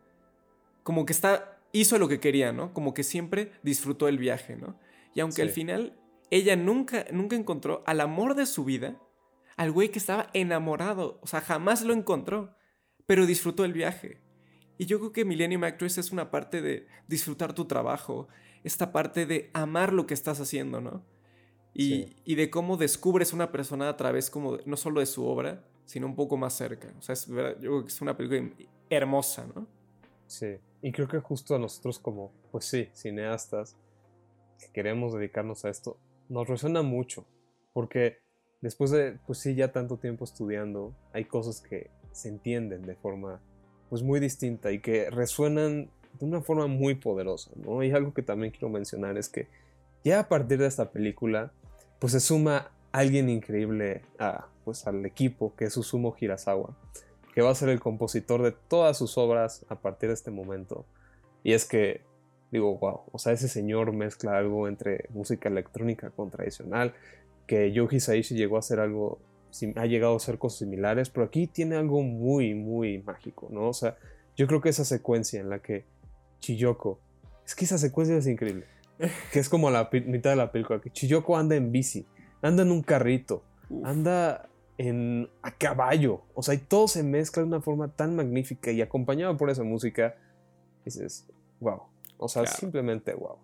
[0.88, 2.72] como que está, hizo lo que quería, ¿no?
[2.72, 4.80] Como que siempre disfrutó el viaje, ¿no?
[5.14, 8.98] Y aunque al final ella nunca, nunca encontró al amor de su vida,
[9.58, 12.56] al güey que estaba enamorado, o sea, jamás lo encontró,
[13.04, 14.22] pero disfrutó el viaje.
[14.78, 18.26] Y yo creo que Millennium Actress es una parte de disfrutar tu trabajo,
[18.64, 21.04] esta parte de amar lo que estás haciendo, ¿no?
[21.74, 26.06] Y, de cómo descubres una persona a través como no solo de su obra, sino
[26.06, 26.94] un poco más cerca.
[26.98, 28.50] O sea, es, yo creo que es una película
[28.88, 29.66] hermosa, ¿no?
[30.26, 33.76] Sí, y creo que justo a nosotros como, pues sí, cineastas,
[34.58, 37.26] que queremos dedicarnos a esto, nos resuena mucho,
[37.72, 38.18] porque
[38.60, 43.40] después de, pues sí, ya tanto tiempo estudiando, hay cosas que se entienden de forma,
[43.88, 47.82] pues muy distinta y que resuenan de una forma muy poderosa, ¿no?
[47.82, 49.48] Y algo que también quiero mencionar es que
[50.04, 51.52] ya a partir de esta película,
[51.98, 56.76] pues se suma alguien increíble a, pues, al equipo, que es Susumo Hirasawa,
[57.38, 60.84] que va a ser el compositor de todas sus obras a partir de este momento.
[61.44, 62.00] Y es que,
[62.50, 66.94] digo, wow, o sea, ese señor mezcla algo entre música electrónica con tradicional,
[67.46, 69.20] que Yoji Saishi llegó a hacer algo,
[69.76, 73.68] ha llegado a hacer cosas similares, pero aquí tiene algo muy, muy mágico, ¿no?
[73.68, 73.96] O sea,
[74.36, 75.84] yo creo que esa secuencia en la que
[76.40, 76.98] Chiyoko.
[77.46, 78.64] Es que esa secuencia es increíble.
[79.32, 80.80] Que es como la mitad de la película.
[80.80, 82.04] Que Chiyoko anda en bici,
[82.42, 83.44] anda en un carrito,
[83.84, 84.48] anda
[84.78, 86.22] en, a caballo.
[86.34, 89.64] O sea, y todo se mezcla de una forma tan magnífica y acompañado por esa
[89.64, 90.16] música.
[90.84, 91.26] Dices,
[91.60, 91.82] wow.
[92.16, 93.36] O sea, simplemente wow.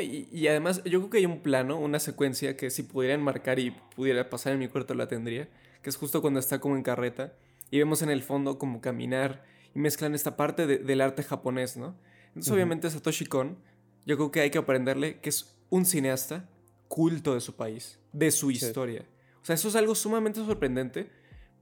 [0.00, 3.58] Y, y, además, yo creo que hay un plano, una secuencia que si pudieran marcar
[3.58, 5.48] y pudiera pasar en mi cuarto la tendría.
[5.82, 7.34] Que es justo cuando está como en carreta.
[7.70, 9.44] Y vemos en el fondo como caminar
[9.74, 11.96] y mezclan esta parte del arte japonés, ¿no?
[12.28, 13.58] Entonces, obviamente, Satoshi Kon,
[14.04, 16.48] yo creo que hay que aprenderle que es un cineasta
[16.88, 19.04] culto de su país, de su historia.
[19.46, 21.08] O sea, eso es algo sumamente sorprendente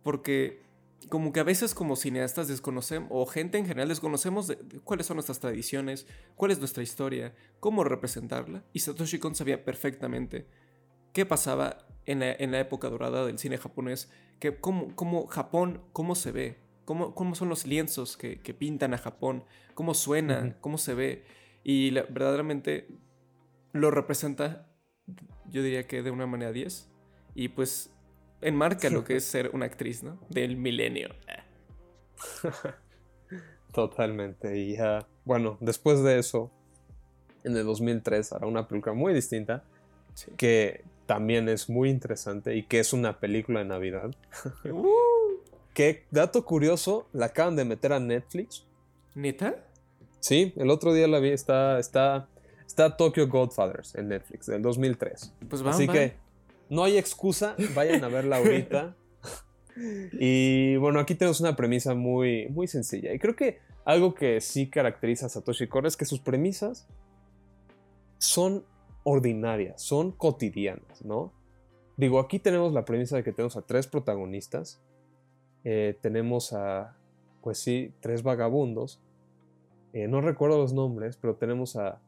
[0.03, 0.62] porque
[1.11, 4.51] como que a veces como cineastas desconocemos, o gente en general desconocemos
[4.85, 8.64] cuáles son nuestras tradiciones, cuál es nuestra historia, cómo representarla.
[8.72, 10.47] Y Satoshi Kon sabía perfectamente
[11.12, 11.76] qué pasaba
[12.07, 14.11] en la, época dorada del cine japonés,
[14.41, 16.57] que cómo, cómo Japón, cómo se ve,
[16.87, 21.26] cómo, son los lienzos que, pintan a Japón, cómo suena, cómo se ve.
[21.64, 22.89] Y verdaderamente
[23.74, 24.70] lo representa
[25.51, 26.93] yo diría que de una manera 10.
[27.35, 27.91] Y pues
[28.41, 30.18] enmarca lo que es ser una actriz, ¿no?
[30.28, 31.09] Del milenio.
[33.72, 34.57] Totalmente.
[34.59, 34.76] Y
[35.24, 36.51] bueno, después de eso,
[37.43, 39.64] en el 2003 hará una película muy distinta,
[40.37, 44.11] que también es muy interesante y que es una película de Navidad.
[44.64, 44.89] Uh.
[45.74, 48.64] que, dato curioso, la acaban de meter a Netflix.
[49.14, 49.57] ¿Neta?
[50.20, 52.28] Sí, el otro día la vi, está, está,
[52.66, 55.32] está Tokyo Godfathers en Netflix, del 2003.
[55.49, 56.14] Pues vamos, Así que
[56.69, 58.97] no hay excusa, vayan a verla ahorita.
[60.12, 63.12] y bueno, aquí tenemos una premisa muy, muy sencilla.
[63.12, 66.87] Y creo que algo que sí caracteriza a Satoshi Kon es que sus premisas
[68.19, 68.65] son
[69.03, 71.33] ordinarias, son cotidianas, ¿no?
[71.97, 74.81] Digo, aquí tenemos la premisa de que tenemos a tres protagonistas.
[75.62, 76.97] Eh, tenemos a,
[77.43, 79.01] pues sí, tres vagabundos.
[79.93, 82.01] Eh, no recuerdo los nombres, pero tenemos a,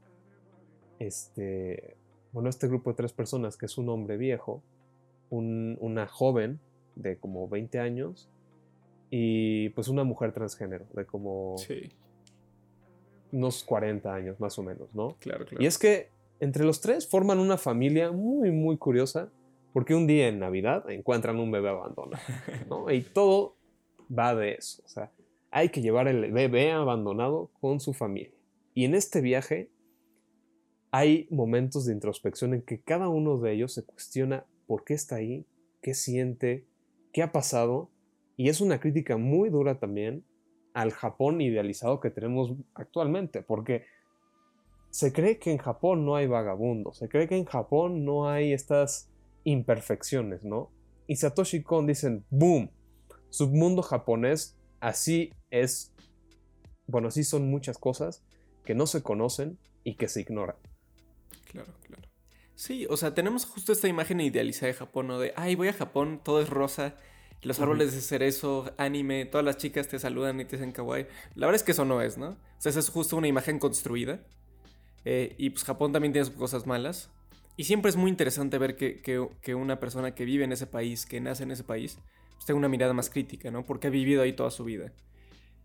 [0.99, 1.97] este,
[2.37, 4.63] bueno, este grupo de tres personas, que es un hombre viejo,
[5.31, 6.61] una joven
[6.95, 8.29] de como 20 años
[9.09, 11.95] y pues una mujer transgénero de como sí.
[13.33, 15.17] unos 40 años más o menos, ¿no?
[15.19, 15.65] Claro, claro.
[15.65, 19.31] Y es que entre los tres forman una familia muy, muy curiosa
[19.73, 22.23] porque un día en Navidad encuentran un bebé abandonado,
[22.69, 22.91] ¿no?
[22.93, 23.57] Y todo
[24.13, 25.11] va de eso, o sea,
[25.51, 28.37] hay que llevar el bebé abandonado con su familia.
[28.75, 29.71] Y en este viaje
[30.99, 35.17] hay momentos de introspección en que cada uno de ellos se cuestiona por qué está
[35.17, 35.45] ahí,
[35.83, 36.65] qué siente,
[37.13, 37.91] qué ha pasado
[38.39, 40.25] y es una crítica muy dura también
[40.73, 43.85] al Japón idealizado que tenemos actualmente, porque
[44.89, 48.55] se cree que en Japón no hay vagabundos, se cree que en Japón no hay
[48.55, 49.11] estas
[49.45, 50.71] imperfecciones, ¿no?
[51.07, 52.71] Y Satoshi Kon dicen, boom,
[53.29, 55.93] submundo japonés, así es,
[56.87, 58.25] bueno, así son muchas cosas
[58.65, 60.57] que no se conocen y que se ignoran.
[61.57, 62.03] Claro, claro.
[62.55, 65.19] Sí, o sea, tenemos justo esta imagen idealizada de Japón, ¿no?
[65.19, 66.97] De, ay, voy a Japón, todo es rosa,
[67.43, 71.07] los árboles de cerezo, anime, todas las chicas te saludan y te dicen kawaii.
[71.35, 72.31] La verdad es que eso no es, ¿no?
[72.31, 74.21] O sea, esa es justo una imagen construida.
[75.05, 77.11] Eh, y pues Japón también tiene sus cosas malas.
[77.57, 81.21] Y siempre es muy interesante ver que, una persona que vive en ese país, que
[81.21, 81.99] nace en ese país,
[82.35, 83.65] pues tenga una mirada más crítica, ¿no?
[83.65, 84.93] Porque ha vivido ahí toda su vida.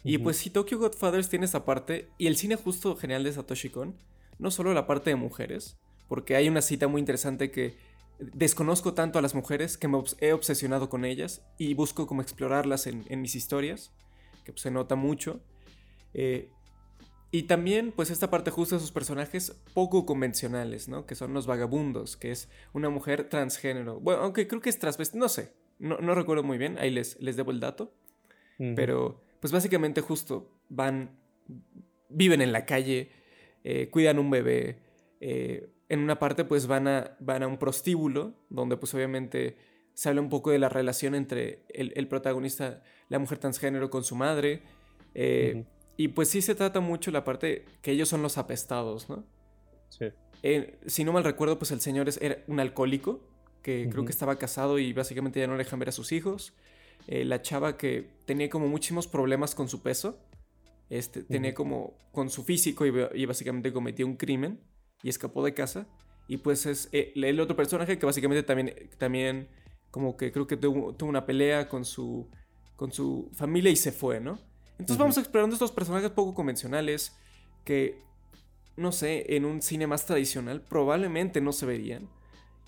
[0.03, 3.69] Y pues si Tokyo Godfathers tiene esa parte, y el cine justo genial de Satoshi
[3.69, 3.95] Kon,
[4.41, 5.77] no solo la parte de mujeres,
[6.09, 7.77] porque hay una cita muy interesante que
[8.19, 12.87] desconozco tanto a las mujeres que me he obsesionado con ellas y busco como explorarlas
[12.87, 13.93] en, mis historias,
[14.43, 15.41] que pues, se nota mucho.
[16.15, 16.49] Eh,
[17.29, 21.05] y también, pues, esta parte justa de sus personajes poco convencionales, ¿no?
[21.05, 23.99] Que son los vagabundos, que es una mujer transgénero.
[23.99, 27.37] Bueno, aunque creo que es transvesti, no sé, no, recuerdo muy bien, ahí les, les
[27.37, 27.93] debo el dato.
[28.75, 31.17] Pero, pues, básicamente, justo van,
[32.09, 33.11] viven en la calle,
[33.63, 34.79] eh, cuidan un bebé,
[35.19, 39.57] eh, en una parte pues van a, van a un prostíbulo, donde pues obviamente
[39.93, 44.15] se habla un poco de la relación entre el, protagonista, la mujer transgénero con su
[44.15, 44.63] madre.
[45.13, 45.65] Eh,
[45.97, 49.25] y pues sí se trata mucho la parte que ellos son los apestados, ¿no?
[49.89, 50.05] Sí.
[50.43, 53.21] Eh, si no mal recuerdo, pues el señor era un alcohólico,
[53.61, 56.53] que creo que estaba casado y básicamente ya no le dejan ver a sus hijos.
[57.07, 60.17] Eh, la chava que tenía como muchísimos problemas con su peso,
[60.91, 64.59] este, tenía como con su físico y, y básicamente cometió un crimen
[65.01, 65.87] y escapó de casa.
[66.27, 69.47] Y pues es eh, el otro personaje que básicamente también, también
[69.89, 72.29] como que creo que tuvo, una pelea con su,
[72.75, 74.37] con su familia y se fue, ¿no?
[74.79, 77.15] Entonces vamos explorando estos personajes poco convencionales
[77.63, 78.01] que,
[78.75, 82.09] no sé, en un cine más tradicional probablemente no se verían.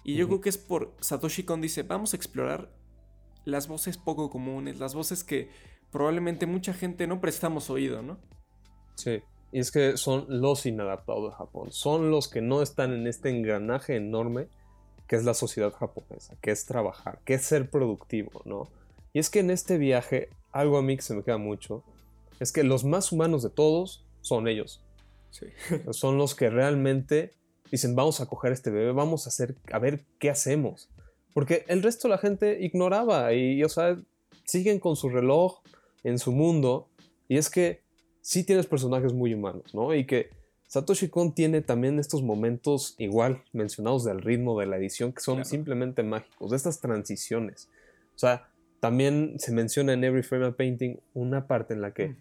[0.06, 2.74] Y yo creo que es por Satoshi Kon dice, vamos a explorar
[3.44, 5.50] las voces poco comunes, las voces que
[5.94, 8.18] probablemente mucha gente no prestamos oído, ¿no?
[8.96, 9.22] Sí.
[9.54, 11.72] Y es que son los inadaptados de Japón.
[11.72, 14.48] Son los que no están en este engranaje enorme
[15.08, 18.68] que es la sociedad japonesa, que es trabajar, que es ser productivo, ¿no?
[19.14, 21.84] Y es que en este viaje, algo a mí que se me queda mucho,
[22.40, 24.82] es que los más humanos de todos son ellos.
[25.30, 25.48] Sí.
[25.92, 27.32] son los que realmente
[27.72, 30.90] dicen, vamos a coger este bebé, vamos a hacer, a ver qué hacemos.
[31.34, 33.98] Porque el resto de la gente ignoraba y, o sea,
[34.46, 35.62] siguen con su reloj
[36.04, 36.90] en su mundo.
[37.28, 37.82] Y es que
[38.22, 39.94] sí tienes personajes muy humanos, ¿no?
[39.94, 40.30] Y que
[40.68, 45.46] Satoshi Kon tiene también estos momentos igual mencionados del ritmo de la edición que son
[45.46, 47.70] simplemente mágicos, de estas transiciones.
[48.16, 48.50] O sea,
[48.80, 52.18] también se menciona en Every Frame of Painting una parte en la que mm.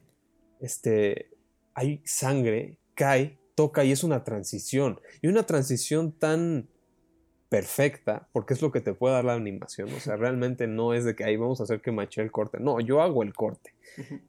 [0.61, 1.31] este,
[1.75, 5.01] hay sangre, cae, toca y es una transición.
[5.23, 6.69] Y una transición tan
[7.53, 9.93] perfecta, porque es lo que te puede dar la animación.
[9.93, 12.59] O sea, realmente no es de que ahí vamos a hacer que mache el corte.
[12.59, 13.75] No, yo hago el corte.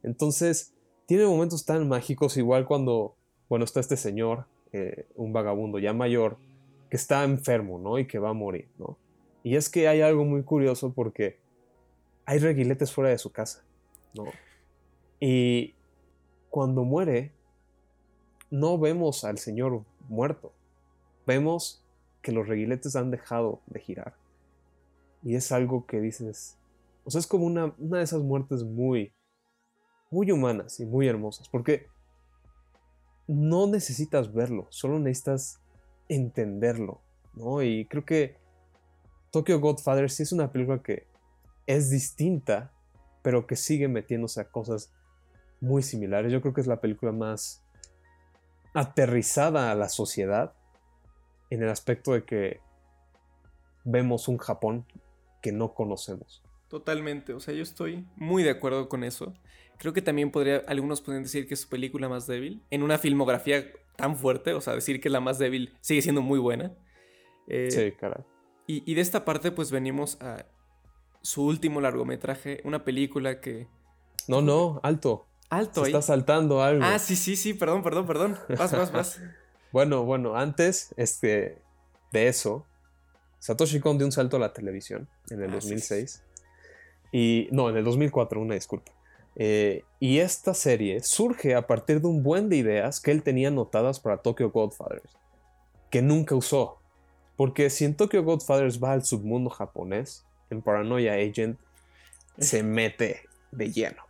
[0.02, 0.74] Entonces,
[1.06, 3.16] tiene momentos tan mágicos, igual cuando,
[3.48, 6.36] bueno, está este señor, eh, un vagabundo ya mayor,
[6.90, 7.98] que está enfermo, ¿no?
[7.98, 8.98] Y que va a morir, ¿no?
[9.42, 11.38] Y es que hay algo muy curioso porque
[12.26, 13.64] hay reguiletes fuera de su casa,
[14.12, 14.24] ¿no?
[15.18, 15.72] Y
[16.50, 17.32] cuando muere,
[18.50, 20.52] no vemos al señor muerto,
[21.26, 21.83] vemos
[22.24, 24.14] que los reguiletes han dejado de girar.
[25.22, 26.58] Y es algo que dices,
[27.04, 29.12] o sea, es como una, una de esas muertes muy,
[30.10, 31.86] muy humanas y muy hermosas, porque
[33.28, 35.60] no necesitas verlo, solo necesitas
[36.08, 37.02] entenderlo,
[37.34, 37.62] ¿no?
[37.62, 38.36] Y creo que
[39.30, 41.06] Tokyo Godfather sí es una película que
[41.66, 42.72] es distinta,
[43.22, 44.94] pero que sigue metiéndose a cosas
[45.60, 46.32] muy similares.
[46.32, 47.62] Yo creo que es la película más
[48.72, 50.54] aterrizada a la sociedad
[51.54, 52.60] en el aspecto de que
[53.84, 54.86] vemos un Japón
[55.42, 56.42] que no conocemos.
[56.68, 59.34] Totalmente, o sea, yo estoy muy de acuerdo con eso.
[59.78, 62.62] Creo que también podría, algunos pueden decir que es su película más débil.
[62.70, 66.38] En una filmografía tan fuerte, o sea, decir que la más débil sigue siendo muy
[66.38, 66.72] buena.
[67.46, 68.24] Eh, sí, caray.
[68.66, 70.46] Y, y, de esta parte, pues venimos a
[71.20, 73.68] su último largometraje, una película que.
[74.26, 75.26] No, no, alto.
[75.50, 76.82] Alto Se Está saltando algo.
[76.84, 78.38] Ah, sí, sí, sí, perdón, perdón, perdón.
[78.56, 79.20] Vas, vas, vas.
[79.74, 81.58] bueno, bueno, antes este,
[82.12, 82.64] de eso,
[83.40, 86.22] Satoshi Kon dio un salto a la televisión en el 2006.
[86.22, 87.48] Ah, y.
[87.50, 88.92] No, en el 2004, una disculpa.
[89.34, 93.48] Eh, y esta serie surge a partir de un buen de ideas que él tenía
[93.48, 95.16] anotadas para Tokyo Godfathers,
[95.90, 96.78] que nunca usó.
[97.34, 101.58] Porque si en Tokyo Godfathers va al submundo japonés, en Paranoia Agent
[102.38, 104.04] se mete de lleno.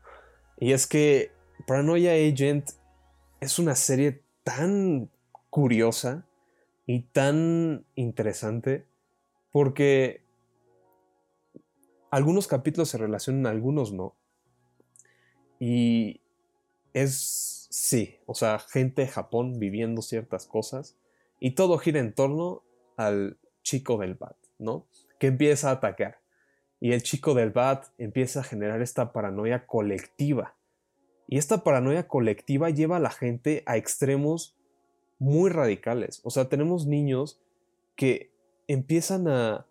[0.60, 1.32] Y es que
[1.66, 2.68] Paranoia Agent
[3.40, 5.08] es una serie tan
[5.54, 6.26] curiosa
[6.84, 8.86] y tan interesante
[9.52, 10.24] porque
[12.10, 14.16] algunos capítulos se relacionan, algunos no.
[15.60, 16.20] Y
[16.92, 20.96] es, sí, o sea, gente de Japón viviendo ciertas cosas
[21.38, 22.64] y todo gira en torno
[22.96, 24.88] al chico del bat, ¿no?
[25.20, 26.18] Que empieza a atacar.
[26.80, 30.56] Y el chico del bat empieza a generar esta paranoia colectiva.
[31.28, 34.56] Y esta paranoia colectiva lleva a la gente a extremos
[35.18, 36.20] muy radicales.
[36.24, 37.40] O sea, tenemos niños
[37.96, 38.32] que
[38.66, 39.66] empiezan a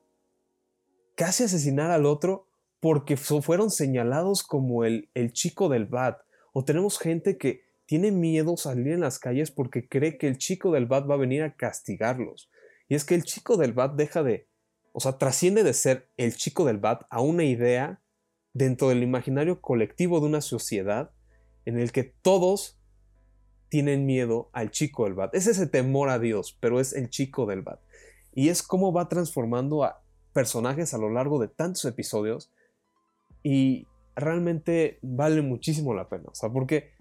[1.16, 2.48] casi asesinar al otro
[2.80, 6.20] porque fueron señalados como el, el chico del bat.
[6.52, 10.72] O tenemos gente que tiene miedo salir en las calles porque cree que el chico
[10.72, 12.50] del bat va a venir a castigarlos.
[12.89, 14.48] Y es que el chico del bat deja de,
[14.91, 18.02] o sea, trasciende de ser el chico del bat a una idea
[18.54, 21.12] dentro del imaginario colectivo de una sociedad
[21.66, 22.78] en el que todos
[23.74, 25.34] tienen miedo al chico del bat.
[25.34, 27.80] Es ese temor a Dios, pero es el chico del bat.
[28.32, 32.51] Y es cómo va transformando a personajes a lo largo de tantos episodios
[33.41, 36.26] y realmente vale muchísimo la pena.
[36.28, 36.91] O sea, porque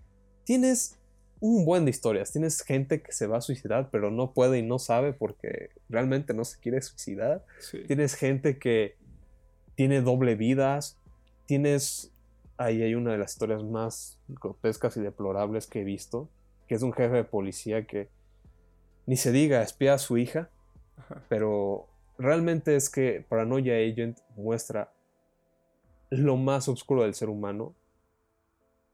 [0.45, 0.99] tienes
[1.41, 2.33] un buen de historias.
[2.33, 6.33] Tienes gente que se va a suicidar, pero no puede y no sabe porque realmente
[6.33, 7.45] no se quiere suicidar.
[7.87, 8.97] Tienes gente que
[9.75, 10.99] tiene doble vidas.
[11.45, 12.15] Tienes.
[12.57, 16.31] Ahí hay una de las historias más grotescas y deplorables que he visto.
[16.67, 18.09] Que es un jefe de policía que
[19.07, 20.51] ni se diga, espía a su hija.
[21.29, 21.89] Pero
[22.19, 24.93] realmente es que Paranoia Agent muestra
[26.11, 27.75] lo más oscuro del ser humano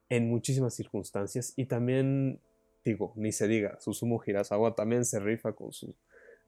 [0.09, 2.41] en muchísimas circunstancias y también,
[2.85, 5.95] digo, ni se diga, Susumu Hirasawa también se rifa con su,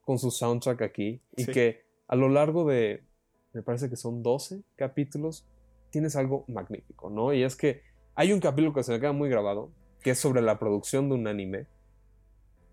[0.01, 3.03] con su soundtrack aquí y que a lo largo de,
[3.53, 5.45] me parece que son 12 capítulos,
[5.91, 7.35] tienes algo magnífico, ¿no?
[7.35, 7.83] Y es que
[8.15, 9.71] hay un capítulo que se me queda muy grabado,
[10.03, 11.67] que es sobre la producción de un anime.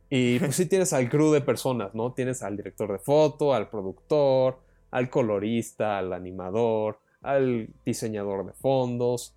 [0.09, 2.13] Y pues sí tienes al crew de personas, ¿no?
[2.13, 4.59] Tienes al director de foto, al productor,
[4.91, 9.33] al colorista, al animador, al diseñador de fondos.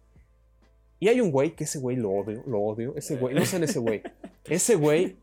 [1.00, 2.94] Y hay un güey que ese güey lo odio, lo odio.
[2.94, 4.02] Ese güey, no sé en ese güey.
[4.44, 5.16] Ese güey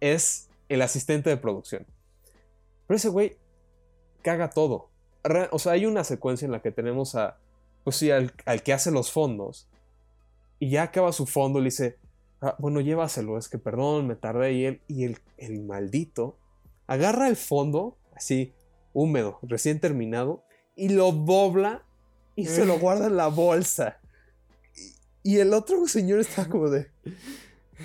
[0.00, 1.86] es el asistente de producción.
[2.86, 3.36] Pero ese güey
[4.22, 4.90] caga todo.
[5.52, 7.38] O sea, hay una secuencia en la que tenemos a,
[7.82, 9.68] pues sí, al, que hace los fondos.
[10.58, 11.98] Y ya acaba su fondo y le dice,
[12.44, 14.52] ah, bueno, llévaselo, es que perdón, me tardé.
[14.52, 16.38] Y él, y el, el maldito,
[16.86, 18.52] agarra el fondo, así,
[18.92, 20.44] húmedo, recién terminado,
[20.76, 21.84] y lo dobla
[22.36, 23.98] y se lo guarda en la bolsa.
[25.22, 26.90] Y, el otro señor está como de...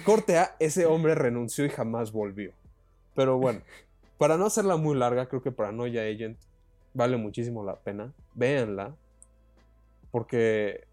[0.05, 2.53] Corte A, ese hombre renunció y jamás volvió.
[3.16, 3.62] Pero bueno,
[4.18, 6.38] para no hacerla muy larga, creo que para Noya Agent
[6.93, 8.14] vale muchísimo la pena.
[8.36, 8.95] Véanla.
[10.12, 10.86] Porque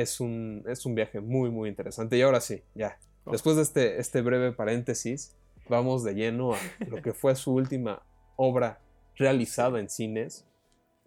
[0.00, 2.16] es un, es un viaje muy, muy interesante.
[2.16, 2.98] Y ahora sí, ya.
[3.26, 5.34] Después de este, este breve paréntesis,
[5.68, 8.02] vamos de lleno a lo que fue su última
[8.36, 8.80] obra
[9.16, 10.44] realizada en cines,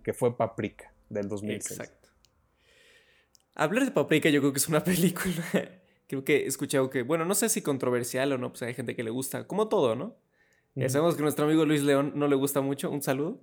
[0.03, 1.79] que fue Paprika del 2006.
[1.79, 2.09] Exacto.
[3.55, 5.43] Hablar de Paprika yo creo que es una película,
[6.07, 8.95] creo que he escuchado que, bueno, no sé si controversial o no, pues hay gente
[8.95, 10.15] que le gusta, como todo, ¿no?
[10.75, 12.91] Ya sabemos que nuestro amigo Luis León no le gusta mucho.
[12.91, 13.41] Un saludo.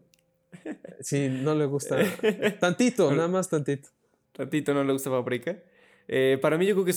[1.01, 1.99] Sí, no le gusta.
[2.61, 3.88] tantito, nada más tantito.
[4.35, 5.62] Tantito no le gusta Paprika.
[6.09, 6.93] Eh, para mí yo creo que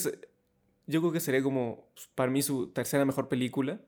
[0.88, 3.80] yo creo que sería como pues, para mí su tercera mejor película.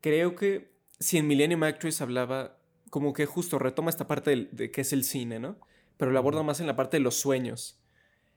[0.00, 2.58] Creo que si en Millennium Actress hablaba
[2.90, 5.58] como que justo retoma esta parte de, que es el cine, ¿no?
[5.96, 7.80] Pero lo aborda más en la parte de los sueños.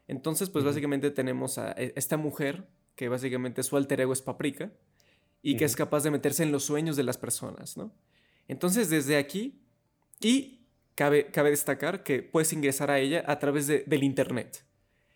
[0.08, 4.72] Entonces, pues básicamente tenemos a e, esta mujer, que básicamente su alter ego es Paprika,
[5.44, 7.94] y que es capaz de meterse en los sueños de las personas, ¿no?
[8.48, 9.62] Entonces, desde aquí,
[10.20, 10.57] y
[10.98, 14.66] cabe, cabe destacar que puedes ingresar a ella a través del Internet.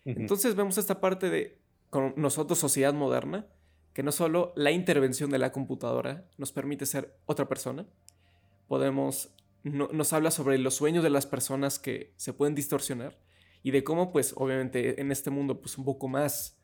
[0.04, 1.60] Entonces vemos esta parte de
[1.90, 3.46] con nosotros, sociedad moderna,
[3.92, 7.86] que no solo la intervención de la computadora nos permite ser otra persona,
[8.68, 13.18] podemos, nos habla sobre los sueños de las personas que se pueden distorsionar
[13.62, 16.58] y de cómo, pues, obviamente en este mundo, pues, un poco más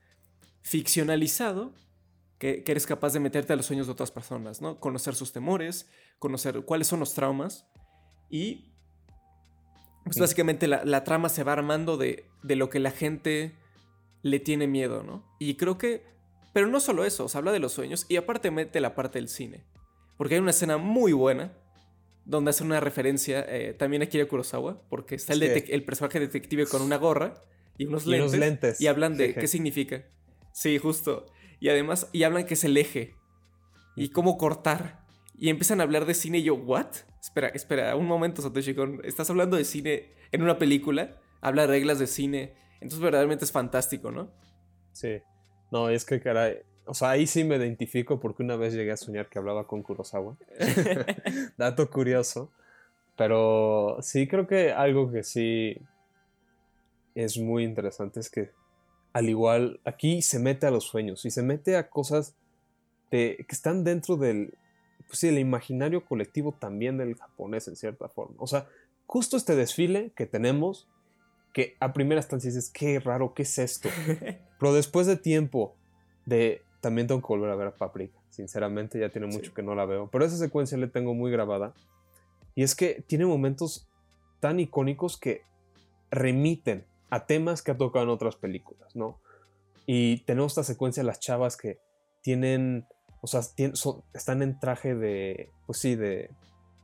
[0.62, 1.74] ficcionalizado,
[2.38, 4.80] que, eres capaz de meterte a los sueños de otras personas, ¿no?
[4.80, 7.66] Conocer sus temores, conocer cuáles son los traumas
[8.30, 8.72] y,
[10.08, 13.54] pues, básicamente la, la trama se va armando de, de lo que la gente
[14.22, 15.24] le tiene miedo, ¿no?
[15.38, 16.02] Y creo que...
[16.52, 19.28] Pero no solo eso, se habla de los sueños y aparte mete la parte del
[19.28, 19.64] cine.
[20.16, 21.52] Porque hay una escena muy buena
[22.24, 26.66] donde hace una referencia eh, también a Kira Kurosawa, porque está el, el, personaje detective
[26.66, 27.42] con una gorra
[27.78, 30.04] y unos, lentes, y hablan de qué significa.
[30.52, 31.26] Sí, justo.
[31.58, 33.14] Y además, y hablan que es el eje
[33.96, 35.06] y cómo cortar.
[35.38, 36.88] Y empiezan a hablar de cine y yo, ¿what?
[37.20, 39.00] Espera, espera, un momento, Satoshi Kon.
[39.04, 43.52] Estás hablando de cine en una película, habla de reglas de cine entonces verdaderamente es
[43.52, 44.30] fantástico, ¿no?
[44.92, 45.20] Sí.
[45.70, 46.58] No, es que caray.
[46.86, 49.82] O sea, ahí sí me identifico porque una vez llegué a soñar que hablaba con
[49.82, 50.36] Kurosawa.
[51.58, 52.50] Dato curioso.
[53.16, 55.76] Pero sí creo que algo que sí
[57.14, 58.50] es muy interesante es que
[59.12, 62.36] al igual aquí se mete a los sueños y se mete a cosas
[63.10, 64.54] que están dentro del
[65.08, 68.36] pues sí, el imaginario colectivo también del japonés en cierta forma.
[68.38, 68.68] O sea,
[69.06, 70.86] justo este desfile que tenemos
[71.52, 73.88] que a primera instancia dices, qué raro, ¿qué es esto?
[74.60, 75.74] Pero después de tiempo
[76.26, 76.62] de...
[76.80, 78.20] También tengo que volver a ver a Paprika.
[78.30, 80.08] Sinceramente, ya tiene mucho que no la veo.
[80.12, 81.74] Pero esa secuencia le tengo muy grabada.
[82.54, 83.88] Y es que tiene momentos
[84.38, 85.42] tan icónicos que
[86.12, 89.20] remiten a temas que ha tocado en otras películas, ¿no?
[89.86, 91.80] Y tenemos esta secuencia de las chavas que
[92.20, 92.86] tienen,
[93.20, 93.40] o sea,
[94.14, 96.30] están en traje de, pues sí, de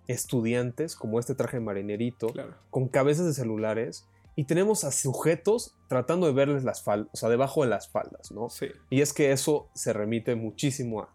[0.07, 2.33] estudiantes, como este traje de marinerito,
[2.71, 4.07] con cabezas de celulares,
[4.37, 8.33] y tenemos a sujetos tratando de verles las faldas, o sea, debajo de las faldas,
[8.33, 8.51] ¿no?
[8.51, 8.67] Sí.
[8.91, 11.15] Y es que eso se remite muchísimo a,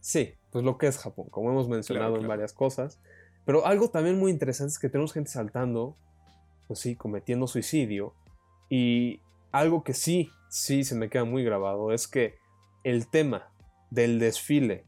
[0.00, 3.00] sí, pues lo que es Japón, como hemos mencionado en varias cosas.
[3.44, 5.96] Pero algo también muy interesante es que tenemos gente saltando,
[6.66, 8.14] pues sí, cometiendo suicidio.
[8.68, 9.20] Y
[9.52, 12.38] algo que sí, sí se me queda muy grabado es que
[12.84, 13.50] el tema
[13.90, 14.84] del desfile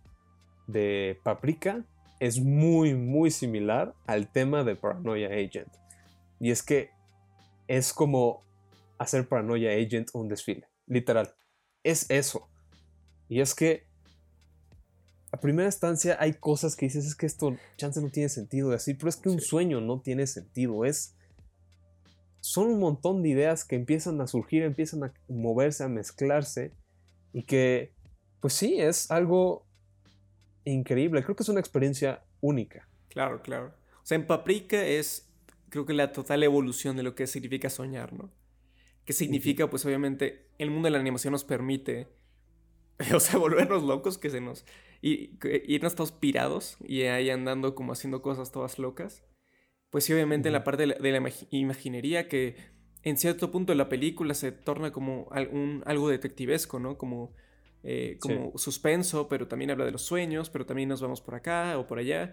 [0.66, 1.84] de Paprika
[2.20, 5.68] es muy, muy similar al tema de Paranoia Agent.
[6.40, 6.90] Y es que
[7.68, 8.44] es como
[8.98, 11.34] hacer Paranoia Agent un desfile, literal.
[11.82, 12.48] Es eso.
[13.28, 13.86] Y es que
[15.30, 18.76] a primera instancia hay cosas que dices, es que esto chance no tiene sentido de
[18.76, 21.14] así, pero es que un sueño no tiene sentido, es
[22.40, 26.72] son un montón de ideas que empiezan a surgir, empiezan a moverse, a mezclarse
[27.32, 27.92] y que
[28.40, 29.66] pues sí, es algo
[30.64, 32.88] increíble, creo que es una experiencia única.
[33.08, 33.74] Claro, claro.
[34.02, 35.28] O sea, en Paprika es
[35.68, 38.30] creo que la total evolución de lo que significa soñar, ¿no?
[39.04, 42.08] Que significa, pues obviamente, el mundo de la animación nos permite,
[43.14, 44.64] o sea, volvernos locos, que se nos...
[45.00, 49.24] Y, irnos todos pirados y ahí andando como haciendo cosas todas locas.
[49.90, 52.56] Pues sí, obviamente en la parte de la, imaginería que
[53.04, 56.98] en cierto punto de la película se torna como algo detectivesco, ¿no?
[56.98, 57.32] Como,
[57.82, 61.78] eh, como suspenso, pero también habla de los sueños, pero también nos vamos por acá
[61.78, 62.32] o por allá.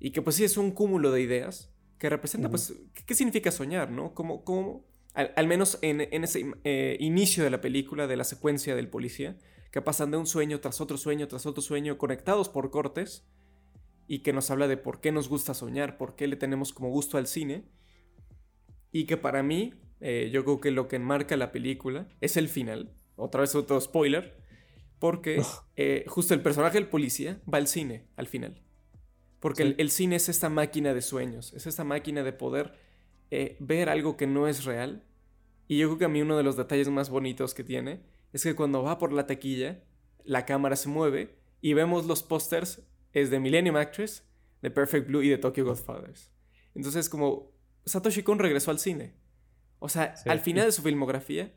[0.00, 2.74] Y que pues sí es un cúmulo de ideas que representa, pues,
[3.06, 4.14] ¿qué, significa soñar, no?
[4.14, 8.88] Como, como al, menos en, ese eh, inicio de la película, de la secuencia del
[8.88, 9.36] policía,
[9.72, 13.26] que pasan de un sueño tras otro sueño tras otro sueño, conectados por cortes,
[14.06, 16.88] y que nos habla de por qué nos gusta soñar, por qué le tenemos como
[16.88, 17.64] gusto al cine,
[18.92, 22.48] y que para mí, eh, yo creo que lo que enmarca la película es el
[22.48, 24.38] final, otra vez otro spoiler,
[24.98, 25.42] porque
[25.76, 28.60] eh, justo el personaje del policía va al cine al final.
[29.40, 32.74] Porque el, cine es esta máquina de sueños, es esta máquina de poder
[33.30, 35.04] eh, ver algo que no es real.
[35.68, 38.00] Y yo creo que a mí uno de los detalles más bonitos que tiene
[38.32, 39.84] es que cuando va por la taquilla,
[40.24, 42.82] la cámara se mueve y vemos los pósters,
[43.12, 44.24] es de Millennium Actress,
[44.60, 46.32] de Perfect Blue y de Tokyo Godfathers.
[46.74, 47.52] Entonces como
[47.86, 49.14] Satoshi Kon regresó al cine.
[49.78, 51.54] O sea, al final de su filmografía,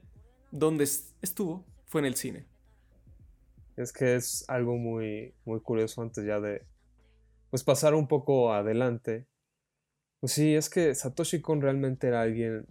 [0.51, 2.45] donde estuvo fue en el cine.
[3.77, 6.65] Es que es algo muy, muy curioso antes ya de,
[7.49, 9.27] pues pasar un poco adelante,
[10.19, 12.67] pues sí, es que Satoshi Kon realmente era alguien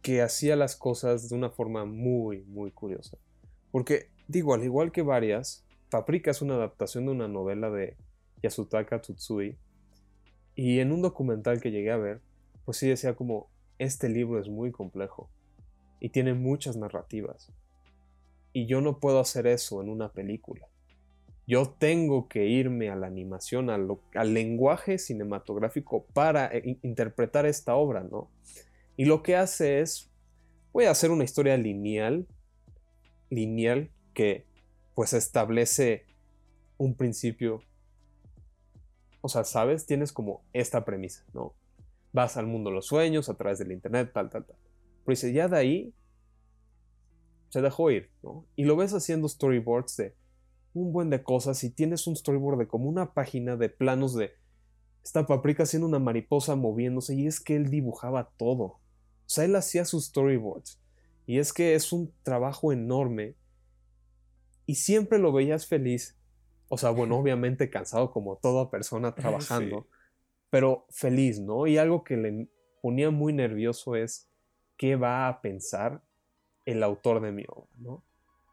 [0.00, 3.18] que hacía las cosas de una forma muy, muy curiosa.
[3.72, 7.96] Porque, digo, al igual que varias, Paprika es una adaptación de una novela de
[8.42, 9.58] Yasutaka Tsutsui.
[10.54, 12.20] Y en un documental que llegué a ver,
[12.64, 15.30] pues sí decía como, este libro es muy complejo
[16.00, 17.52] y tiene muchas narrativas.
[18.58, 20.66] Y yo no puedo hacer eso en una película.
[21.46, 23.86] Yo tengo que irme a la animación, al,
[24.34, 28.28] lenguaje cinematográfico para eh, interpretar esta obra, ¿no?
[28.96, 30.10] Y lo que hace es,
[30.72, 32.26] voy a hacer una historia lineal,
[33.30, 34.44] lineal, que
[34.96, 36.04] pues establece
[36.78, 37.62] un principio.
[39.20, 39.86] O sea, ¿sabes?
[39.86, 41.54] Tienes como esta premisa, ¿no?
[42.12, 44.56] Vas al mundo de los sueños a través del internet, tal, tal, tal.
[45.04, 45.94] Pero dice, ya de ahí
[47.48, 48.46] se dejó ir, ¿no?
[48.56, 50.14] Y lo ves haciendo storyboards de
[50.74, 54.32] un buen de cosas y tienes un storyboard de como una página de planos de
[55.02, 58.64] esta paprika haciendo una mariposa moviéndose y es que él dibujaba todo.
[58.64, 58.80] O
[59.30, 60.80] sea, él hacía sus storyboards.
[61.26, 63.36] Y es que es un trabajo enorme.
[64.66, 66.18] Y siempre lo veías feliz.
[66.68, 69.86] O sea, bueno, obviamente cansado como toda persona trabajando.
[70.50, 71.66] Pero feliz, ¿no?
[71.66, 72.48] Y algo que le
[72.82, 74.30] ponía muy nervioso es
[74.76, 76.02] qué va a pensar
[76.68, 78.02] el autor de mi obra, ¿no?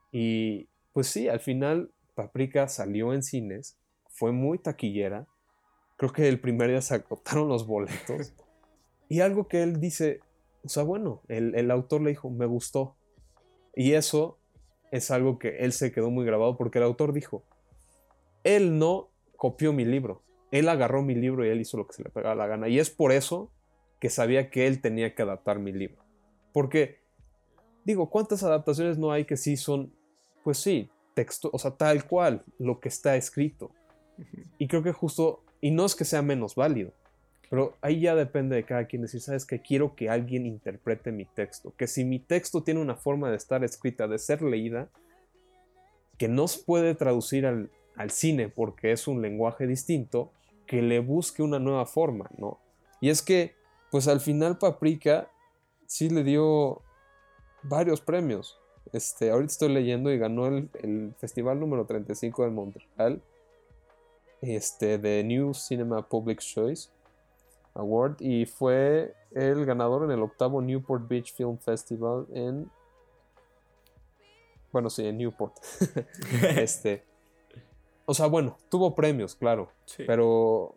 [0.09, 5.28] Y pues sí, al final Paprika salió en cines, fue muy taquillera,
[5.97, 8.34] creo que el primer día se agotaron los boletos,
[9.09, 10.22] y algo que él dice,
[10.63, 12.95] o sea, bueno, el, autor le dijo, me gustó,
[13.76, 14.39] y eso
[14.91, 17.43] es algo que él se quedó muy grabado porque el autor dijo,
[18.45, 22.03] él no copió mi libro, él agarró mi libro y él hizo lo que se
[22.03, 23.51] le pegaba la gana, y es por eso
[23.99, 26.01] que sabía que él tenía que adaptar mi libro,
[26.53, 27.03] porque
[27.86, 29.94] digo, ¿cuántas adaptaciones no hay que sí son,
[30.44, 33.72] pues sí, texto, o sea, tal cual, lo que está escrito?
[34.58, 36.94] Y creo que justo, y no es que sea menos válido,
[37.50, 41.26] pero ahí ya depende de cada quien decir, sabes que quiero que alguien interprete mi
[41.26, 44.90] texto, que si mi texto tiene una forma de estar escrita, de ser leída,
[46.18, 50.32] que no se puede traducir al, al cine porque es un lenguaje distinto,
[50.66, 52.60] que le busque una nueva forma, ¿no?
[53.00, 53.54] Y es que,
[53.92, 55.30] pues al final Paprika
[55.86, 56.82] sí le dio
[57.68, 58.59] varios premios.
[58.93, 63.22] Este, ahorita estoy leyendo y ganó el, festival número 35 de Montreal.
[64.41, 66.89] Este, de New Cinema Public Choice
[67.74, 68.18] Award.
[68.20, 72.70] Y fue el ganador en el octavo Newport Beach Film Festival en.
[74.72, 75.55] Bueno, sí, en Newport.
[76.57, 77.03] este.
[78.05, 79.70] O sea, bueno, tuvo premios, claro.
[79.97, 80.76] Pero.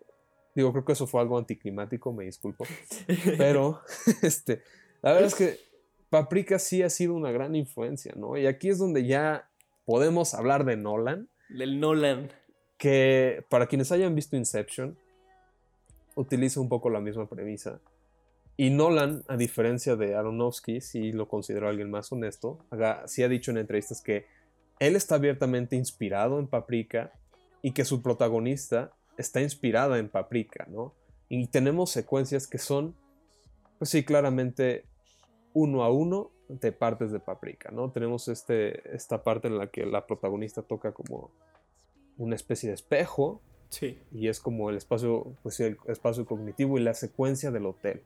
[0.54, 2.64] Digo, creo que eso fue algo anticlimático, me disculpo.
[3.38, 3.80] Pero,
[4.22, 4.62] este.
[5.02, 5.67] La verdad es que
[6.10, 8.36] Paprika sí ha sido una gran influencia, ¿no?
[8.36, 9.50] Y aquí es donde ya
[9.84, 11.28] podemos hablar de Nolan.
[11.48, 12.30] Del Nolan.
[12.78, 14.96] Que para quienes hayan visto Inception,
[16.14, 17.80] utiliza un poco la misma premisa.
[18.56, 22.58] Y Nolan, a diferencia de Aronofsky, si lo considero alguien más honesto,
[23.06, 24.26] sí ha dicho en entrevistas que
[24.80, 27.12] él está abiertamente inspirado en Paprika
[27.62, 30.94] y que su protagonista está inspirada en Paprika, ¿no?
[31.28, 32.96] Y tenemos secuencias que son,
[33.78, 34.84] pues sí, claramente
[35.54, 37.90] uno a uno de partes de Paprika, ¿no?
[37.90, 41.30] Tenemos este, esta parte en la que la protagonista toca como
[42.16, 43.40] una especie de espejo.
[43.68, 43.98] Sí.
[44.12, 48.02] Y es como el espacio, pues el espacio cognitivo y la secuencia del hotel,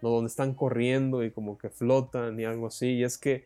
[0.00, 0.10] ¿no?
[0.10, 2.94] Donde están corriendo y como que flotan y algo así.
[2.94, 3.44] Y es que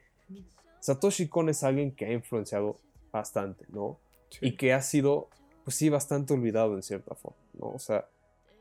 [0.81, 2.79] Satoshi Kon es alguien que ha influenciado
[3.11, 3.99] bastante, ¿no?
[4.41, 5.29] Y que ha sido,
[5.65, 7.71] pues sí, bastante olvidado en cierta forma, ¿no?
[7.71, 8.09] O sea,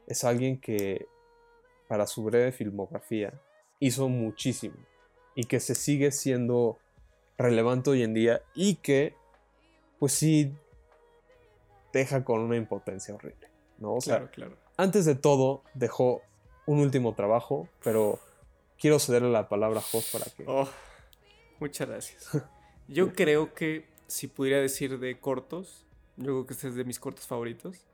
[0.07, 1.07] es alguien que
[1.87, 3.33] para su breve filmografía
[3.79, 4.75] hizo muchísimo
[5.35, 6.79] y que se sigue siendo
[7.37, 9.15] relevante hoy en día y que
[9.99, 10.53] pues sí
[11.93, 13.95] deja con una impotencia horrible, ¿no?
[13.95, 16.21] O sea, claro, antes de todo dejó
[16.65, 18.19] un último trabajo, pero
[18.77, 20.43] quiero cederle la palabra a Jos para que...
[20.47, 20.67] Oh,
[21.59, 22.29] muchas gracias.
[22.87, 25.85] Yo creo que si pudiera decir de cortos,
[26.17, 27.85] yo creo que este es de mis cortos favoritos.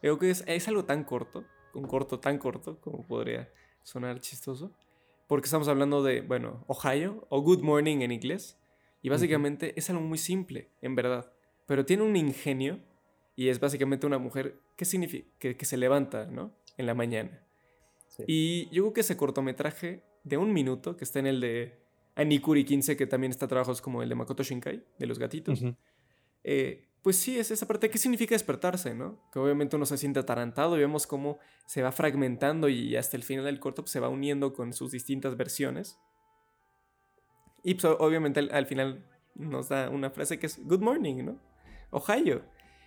[0.00, 3.50] Creo que es, es algo tan corto, un corto tan corto, como podría
[3.82, 4.72] sonar chistoso,
[5.32, 8.58] porque estamos hablando de, bueno, Ohio o Good Morning en inglés.
[9.00, 11.32] Y básicamente es algo muy simple, en verdad.
[11.64, 12.80] Pero tiene un ingenio
[13.34, 16.54] y es básicamente una mujer que, significa, que, se levanta, ¿no?
[16.76, 17.46] En la mañana.
[18.26, 21.78] Y yo creo que ese cortometraje de un minuto, que está en el de
[22.14, 25.64] Anikuri 15, que también está trabajos como el de Makoto Shinkai, de los gatitos,
[27.02, 27.90] pues sí, es esa parte.
[27.90, 29.18] ¿Qué significa despertarse, no?
[29.32, 33.24] Que obviamente uno se siente atarantado y vemos cómo se va fragmentando y hasta el
[33.24, 35.98] final del corto pues, se va uniendo con sus distintas versiones.
[37.64, 41.40] Y pues, obviamente al, final nos da una frase que es Good morning, ¿no?
[41.90, 42.42] Ohio.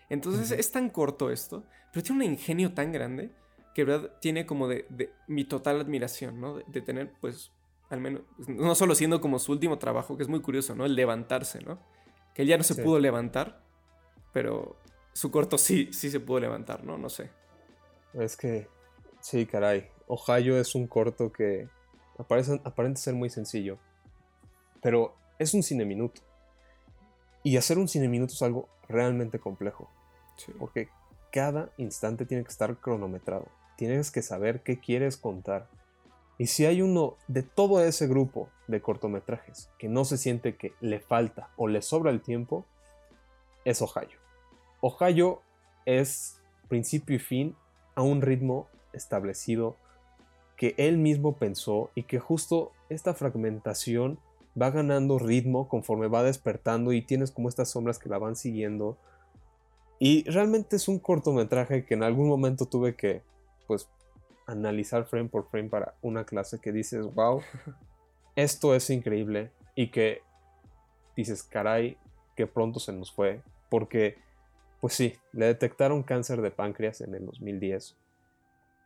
[0.09, 3.32] Entonces es tan corto esto, pero tiene un ingenio tan grande
[3.74, 4.86] que verdad tiene como de,
[5.28, 6.55] mi total admiración, ¿no?
[6.55, 7.51] De, tener, pues,
[7.89, 10.86] al menos, no solo siendo como su último trabajo, que es muy curioso, ¿no?
[10.86, 11.80] El levantarse, ¿no?
[12.34, 13.64] Que él ya no se pudo levantar,
[14.36, 14.75] pero
[15.13, 16.97] su corto sí, sí se pudo levantar, ¿no?
[16.97, 17.29] No sé.
[18.13, 18.67] Es que,
[19.21, 19.89] sí, caray.
[20.07, 21.69] Ohio es un corto que
[22.17, 23.77] aparece, aparenta ser muy sencillo,
[24.81, 26.19] pero es un cine minuto.
[27.43, 29.89] Y hacer un cine minuto es algo realmente complejo.
[30.59, 30.89] Porque
[31.31, 33.47] cada instante tiene que estar cronometrado.
[33.77, 35.69] Tienes que saber qué quieres contar.
[36.38, 40.73] Y si hay uno de todo ese grupo de cortometrajes que no se siente que
[40.81, 42.65] le falta o le sobra el tiempo,
[43.63, 44.24] es Ohio.
[44.88, 45.41] Ohio
[45.86, 47.55] es principio y fin
[47.95, 49.77] a un ritmo establecido
[50.57, 54.19] que él mismo pensó y que justo esta fragmentación
[54.61, 58.95] va ganando ritmo conforme va despertando y tienes como estas sombras que la van siguiendo.
[59.97, 63.23] Y realmente es un cortometraje que en algún momento tuve que
[63.65, 63.89] pues
[64.45, 67.41] analizar frame por frame para una clase que dices, wow,
[68.36, 70.21] esto es increíble y que
[71.15, 71.97] dices, caray,
[72.36, 74.17] que pronto se nos fue, porque,
[74.82, 77.95] pues sí, le detectaron cáncer de páncreas en el 2010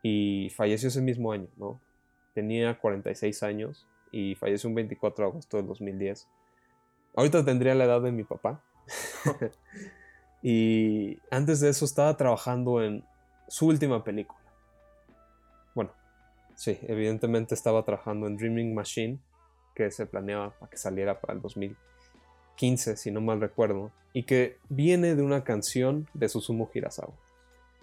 [0.02, 1.80] y falleció ese mismo año, ¿no?
[2.34, 6.28] Tenía 46 años y falleció un 24 de agosto del 2010.
[7.16, 8.62] Ahorita tendría la edad de mi papá.
[10.42, 13.04] y antes de eso estaba trabajando en
[13.48, 14.40] su última película
[16.60, 19.18] Sí, evidentemente estaba trabajando en Dreaming Machine,
[19.74, 21.80] que se planeaba para que saliera para el 2015,
[22.96, 27.14] si no mal recuerdo, y que viene de una canción de Susumu Hirasawa.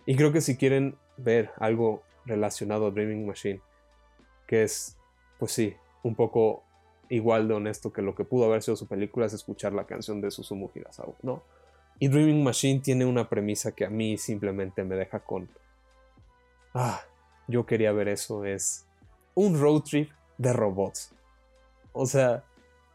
[0.05, 3.61] Y creo que si quieren ver algo relacionado a Dreaming Machine,
[4.45, 4.97] que es,
[5.39, 6.63] pues sí, un poco
[7.09, 10.21] igual de honesto que lo que pudo haber sido su película, es escuchar la canción
[10.21, 11.43] de Susumu Hirasawa, ¿no?
[11.99, 15.49] Y Dreaming Machine tiene una premisa que a mí simplemente me deja con...
[16.73, 17.01] Ah,
[17.47, 18.85] yo quería ver eso, es
[19.33, 21.11] un road trip de robots.
[21.93, 22.43] O sea,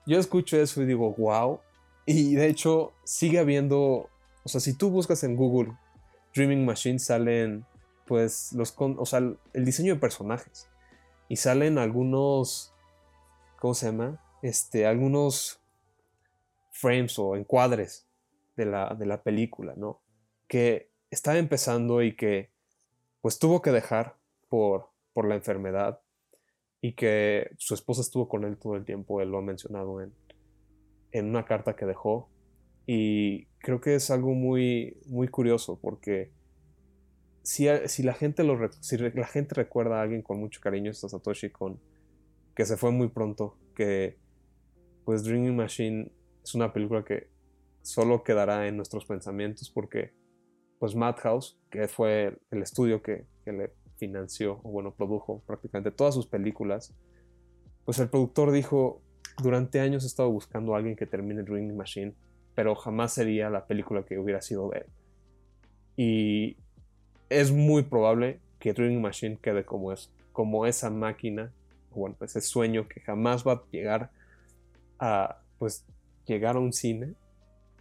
[0.06, 1.60] yo escucho eso y digo, wow.
[2.06, 4.08] Y de hecho, sigue habiendo,
[4.44, 5.76] o sea, si tú buscas en Google
[6.34, 7.64] Dreaming Machine, salen,
[8.06, 10.68] pues, los, o sea, el diseño de personajes.
[11.28, 12.74] Y salen algunos,
[13.60, 14.20] ¿cómo se llama?
[14.42, 15.60] Este, algunos
[16.70, 18.08] frames o encuadres
[18.56, 20.00] de la, de la película, ¿no?
[20.48, 22.50] Que estaba empezando y que,
[23.20, 24.16] pues, tuvo que dejar
[24.48, 26.00] por, por la enfermedad
[26.80, 30.12] y que su esposa estuvo con él todo el tiempo, él lo ha mencionado en,
[31.12, 32.28] en una carta que dejó.
[32.86, 36.32] Y creo que es algo muy, muy curioso porque
[37.42, 41.04] si, si, la gente lo, si la gente recuerda a alguien con mucho cariño, es
[41.04, 41.80] a Satoshi con
[42.54, 44.18] que se fue muy pronto, que
[45.04, 47.30] pues Dreaming Machine es una película que
[47.82, 50.12] solo quedará en nuestros pensamientos porque
[50.78, 56.14] pues Madhouse, que fue el estudio que, que le financió, o bueno, produjo prácticamente todas
[56.14, 56.92] sus películas,
[57.84, 59.00] pues el productor dijo,
[59.40, 62.14] durante años he estado buscando a alguien que termine Dreaming Machine,
[62.54, 64.86] pero jamás sería la película que hubiera sido de él.
[65.96, 66.56] Y
[67.28, 71.52] es muy probable que Dreaming Machine quede como es, como esa máquina,
[71.94, 74.10] bueno, ese sueño que jamás va a llegar
[74.98, 75.84] a, pues,
[76.26, 77.14] llegar a un cine,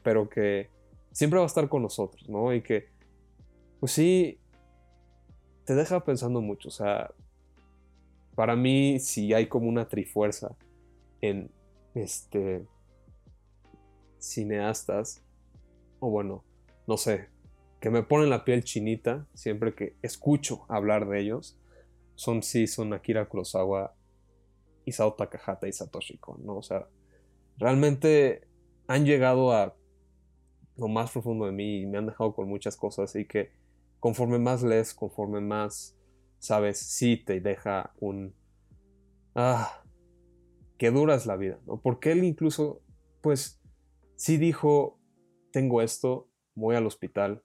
[0.04, 0.70] pero que
[1.12, 2.54] siempre va a estar con nosotros, ¿no?
[2.54, 2.90] Y que,
[3.80, 4.40] pues sí,
[5.66, 6.70] te deja pensando mucho.
[6.70, 7.12] O sea,
[8.36, 10.56] para mí, si hay como una trifuerza
[11.22, 11.52] en
[11.94, 12.68] este
[14.20, 15.24] cineastas,
[16.00, 16.44] o bueno,
[16.88, 17.30] no sé,
[17.80, 21.60] que me ponen la piel chinita siempre que escucho hablar de ellos,
[22.16, 23.96] son sí, son Akira Kurosawa,
[24.86, 26.58] Isao Takahata y Satoshi Kon, ¿no?
[26.58, 26.88] O sea,
[27.58, 28.48] realmente
[28.88, 29.76] han llegado a
[30.78, 33.52] lo más profundo de mí y me han dejado con muchas cosas y que
[34.00, 35.98] conforme más lees, conforme más
[36.40, 38.34] sabes, sí te deja un...
[39.36, 39.81] Ah,
[40.82, 41.80] que dura es la vida, ¿no?
[41.80, 42.82] Porque él incluso,
[43.22, 43.62] pues,
[44.16, 45.00] sí dijo,
[45.52, 47.44] tengo esto, voy al hospital,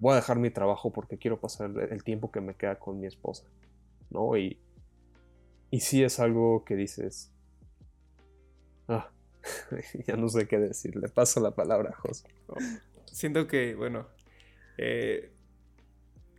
[0.00, 3.06] voy a dejar mi trabajo porque quiero pasar el tiempo que me queda con mi
[3.06, 3.44] esposa,
[4.10, 4.36] ¿no?
[4.36, 4.60] Y,
[5.70, 7.32] y sí es algo que dices,
[8.88, 9.12] ah,
[10.08, 12.26] ya no sé qué decir, le paso la palabra a José.
[13.04, 14.08] Siento que, bueno,
[14.76, 15.30] eh,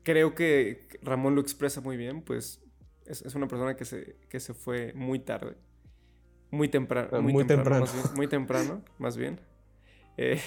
[0.03, 2.61] creo que Ramón lo expresa muy bien, pues
[3.05, 5.55] es, una persona que se, que se fue muy tarde.
[6.53, 7.19] Muy, temprano.
[7.19, 7.85] Muy, temprano.
[8.15, 9.39] muy temprano, más bien.
[10.17, 10.39] Eh,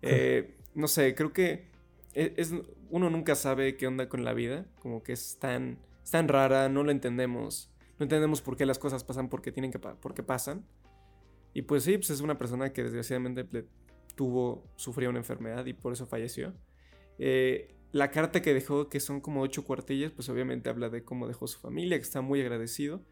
[0.00, 1.68] eh, no sé, creo que
[2.14, 2.54] e, es,
[2.88, 4.64] uno nunca sabe qué onda con la vida.
[4.80, 5.78] Como que es tan,
[6.10, 7.70] tan rara, no lo entendemos.
[7.98, 10.64] No entendemos por qué las cosas pasan porque tienen que porque pasan.
[11.52, 13.46] Y pues sí, pues es una persona que desgraciadamente
[14.14, 16.54] tuvo, sufrió una enfermedad y por eso falleció.
[17.18, 21.28] Eh, la carta que dejó, que son como ocho cuartillas, pues obviamente habla de cómo
[21.28, 23.04] dejó su familia, que está muy agradecido.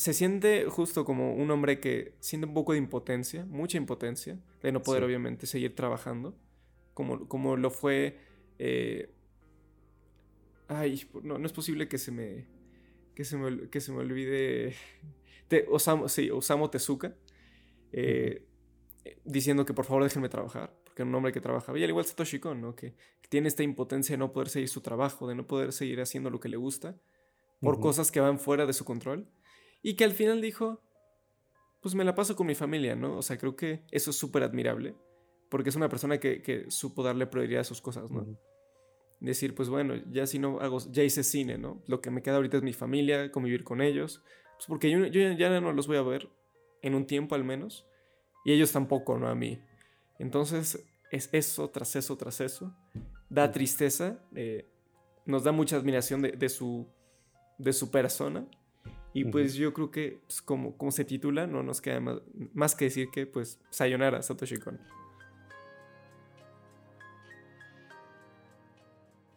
[0.00, 4.72] Se siente justo como un hombre que siente un poco de impotencia, mucha impotencia, de
[4.72, 6.34] no poder obviamente seguir trabajando,
[6.94, 8.16] como, como lo fue...
[8.58, 9.12] Eh,
[10.68, 12.46] ay, no, no es posible que se me...
[13.14, 14.74] Que se me, que se me olvide...
[15.50, 17.14] De Osamu, sí, Osamu Tezuka.
[17.92, 18.46] Eh,
[19.26, 21.78] diciendo que por favor déjenme trabajar, porque era un hombre que trabajaba.
[21.78, 22.74] Y al igual Satoshi Kon, ¿no?
[22.74, 22.94] Que,
[23.28, 26.40] tiene esta impotencia de no poder seguir su trabajo, de no poder seguir haciendo lo
[26.40, 26.96] que le gusta,
[27.60, 29.28] por cosas que van fuera de su control.
[29.82, 30.80] Y que al final dijo,
[31.80, 33.16] pues me la paso con mi familia, ¿no?
[33.16, 34.94] O sea, creo que eso es súper admirable,
[35.48, 38.26] porque es una persona que, supo darle prioridad a sus cosas, ¿no?
[39.20, 41.82] Decir, pues bueno, ya si no hago, ya hice cine, ¿no?
[41.86, 44.22] Lo que me queda ahorita es mi familia, convivir con ellos,
[44.56, 46.28] pues porque yo, yo ya no los voy a ver
[46.82, 47.86] en un tiempo al menos
[48.44, 49.28] y ellos tampoco, ¿no?
[49.28, 49.60] A mí.
[50.18, 52.74] Entonces, es eso tras eso tras eso.
[53.28, 54.68] Da tristeza, eh,
[55.26, 56.86] nos da mucha admiración de, su,
[57.58, 58.46] de su persona.
[59.12, 62.00] Y pues yo creo que, pues, como, como se titula, no nos queda
[62.54, 64.78] más, que decir que, pues, Sayonara, Satoshi Kon.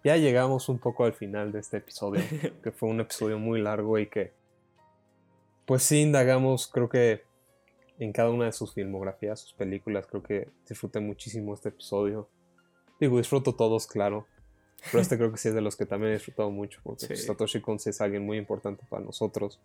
[0.04, 2.22] Ya llegamos un poco al final de este episodio,
[2.64, 4.34] que fue un episodio muy largo y que,
[5.66, 7.24] pues sí, indagamos, creo que
[8.00, 10.08] en cada una de sus filmografías, sus películas.
[10.08, 12.30] Creo que disfruté muchísimo este episodio.
[13.00, 14.28] Digo, disfruto todos, claro.
[14.92, 17.26] Pero este creo que sí es de los que también he disfrutado mucho, porque pues,
[17.26, 19.60] Satoshi Kon es alguien muy importante para nosotros.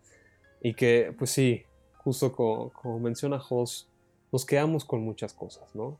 [0.61, 1.63] Y que, pues sí,
[1.97, 3.89] justo como, menciona Hoss,
[4.31, 5.99] nos quedamos con muchas cosas, ¿no?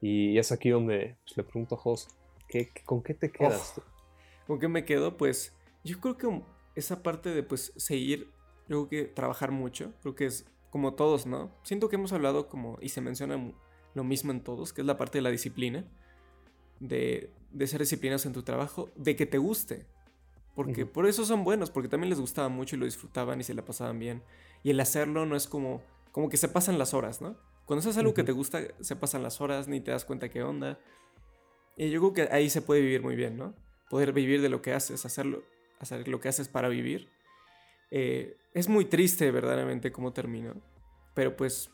[0.00, 2.08] Y es aquí donde pues, le pregunto a Hoss,
[2.48, 3.82] ¿qué, ¿con qué te quedas tú?
[4.46, 5.16] ¿Con qué me quedo?
[5.16, 6.42] Pues yo creo que
[6.74, 8.32] esa parte de pues seguir,
[8.68, 11.54] yo creo que trabajar mucho, creo que es como todos, ¿no?
[11.62, 13.52] Siento que hemos hablado como, y se menciona
[13.94, 15.84] lo mismo en todos, que es la parte de la disciplina,
[16.80, 17.30] de,
[17.66, 19.86] ser disciplinados en tu trabajo, de que te guste.
[20.54, 23.54] Porque por eso son buenos, porque también les gustaba mucho y lo disfrutaban y se
[23.54, 24.22] la pasaban bien.
[24.62, 25.82] Y el hacerlo no es como,
[26.12, 27.36] como que se pasan las horas, ¿no?
[27.64, 30.42] Cuando haces algo que te gusta, se pasan las horas, ni te das cuenta qué
[30.42, 30.78] onda.
[31.76, 33.54] Y yo creo que ahí se puede vivir muy bien, ¿no?
[33.88, 35.42] Poder vivir de lo que haces, hacerlo,
[35.80, 37.08] hacer lo que haces para vivir
[37.94, 40.54] eh, es muy triste verdaderamente cómo terminó.
[41.14, 41.70] Pero pues,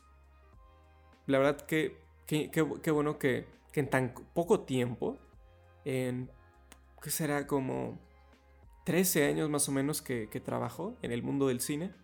[1.26, 5.16] la verdad que qué bueno que, en tan poco tiempo,
[5.88, 6.30] en,
[7.02, 7.46] ¿qué será?
[7.46, 7.98] Como
[8.84, 11.94] 13 años más o menos que, trabajó en el mundo del cine,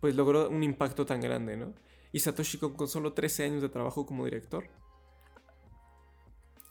[0.00, 1.72] pues logró un impacto tan grande, ¿no?
[2.12, 4.68] Y Satoshi con solo 13 años de trabajo como director,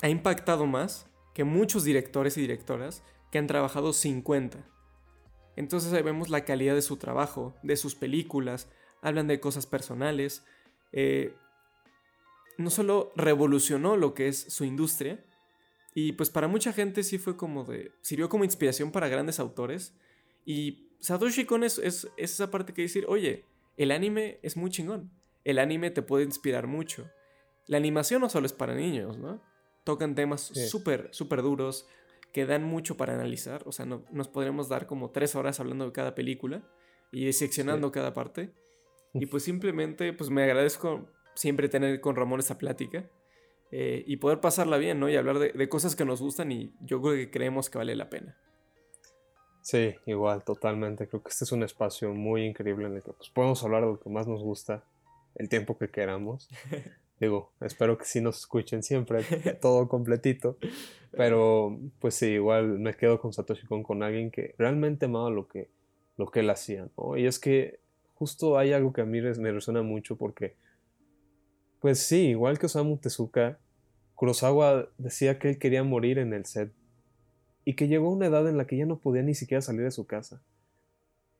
[0.03, 4.63] ha impactado más que muchos directores y directoras que han trabajado 50.
[5.55, 8.69] Entonces ahí vemos la calidad de su trabajo, de sus películas,
[9.01, 10.45] hablan de cosas personales.
[10.91, 11.35] Eh,
[12.57, 15.23] no solo revolucionó lo que es su industria,
[15.93, 17.91] y pues para mucha gente sí fue como de...
[18.01, 19.93] sirvió como inspiración para grandes autores.
[20.45, 23.45] Y Satoshi Kon es, es, esa parte que decir, oye,
[23.77, 25.11] el anime es muy chingón.
[25.43, 27.09] El anime te puede inspirar mucho.
[27.67, 29.41] La animación no solo es para niños, ¿no?
[29.83, 31.87] Tocan temas súper, súper duros,
[32.31, 33.63] que dan mucho para analizar.
[33.65, 36.63] O sea, no, nos podremos dar como tres horas hablando de cada película
[37.11, 38.53] y diseccionando cada parte.
[39.13, 43.09] Y pues simplemente, pues me agradezco siempre tener con Ramón esa plática
[43.71, 45.09] eh, y poder pasarla bien, ¿no?
[45.09, 48.09] Y hablar de, cosas que nos gustan y yo creo que creemos que vale la
[48.09, 48.37] pena.
[49.61, 51.07] Sí, igual, totalmente.
[51.07, 53.87] Creo que este es un espacio muy increíble en el que pues, podemos hablar de
[53.87, 54.83] lo que más nos gusta
[55.35, 56.49] el tiempo que queramos.
[57.19, 59.23] Digo, espero que sí nos escuchen siempre,
[59.61, 60.57] todo completito.
[61.11, 65.47] Pero, pues sí, igual me quedo con Satoshi Kon, con alguien que realmente amaba lo
[65.47, 65.69] que,
[66.17, 67.17] lo que él hacía, ¿no?
[67.17, 67.79] Y es que
[68.15, 70.55] justo hay algo que a mí me resuena mucho porque,
[71.81, 73.59] pues sí, igual que Osamu Tezuka,
[74.13, 76.71] Kurosawa decía que él quería morir en el set
[77.65, 79.81] y que llegó a una edad en la que ya no podía ni siquiera salir
[79.81, 80.43] de su casa.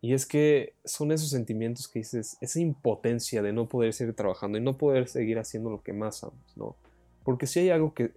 [0.02, 4.58] Y es que son esos sentimientos que dices, esa impotencia de no poder seguir trabajando
[4.58, 6.76] y no poder seguir haciendo lo que más amas, ¿no?
[7.24, 8.12] Porque si hay algo que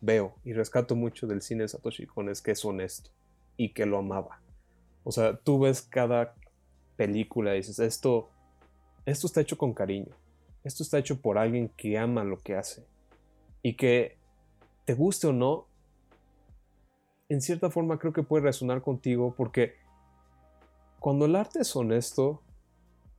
[0.00, 3.10] veo y rescato mucho del cine de Satoshi Kon es que es honesto
[3.58, 4.40] y que lo amaba.
[5.04, 6.34] O sea, tú ves cada
[6.96, 8.30] película y dices, esto,
[9.04, 10.16] esto está hecho con cariño.
[10.64, 12.84] Esto está hecho por alguien que ama lo que hace.
[13.62, 14.16] Y que
[14.84, 15.66] te guste o no,
[17.28, 19.74] en cierta forma creo que puede resonar contigo porque
[20.98, 22.42] cuando el arte es honesto,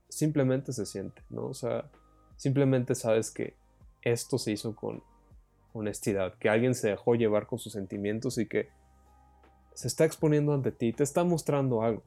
[0.08, 1.46] simplemente se siente, ¿no?
[1.46, 1.90] O sea,
[2.36, 3.54] simplemente sabes que
[4.02, 5.02] esto se hizo con
[5.72, 8.68] honestidad, que alguien se dejó llevar con sus sentimientos y que
[9.74, 12.02] se está exponiendo ante ti, te está mostrando algo.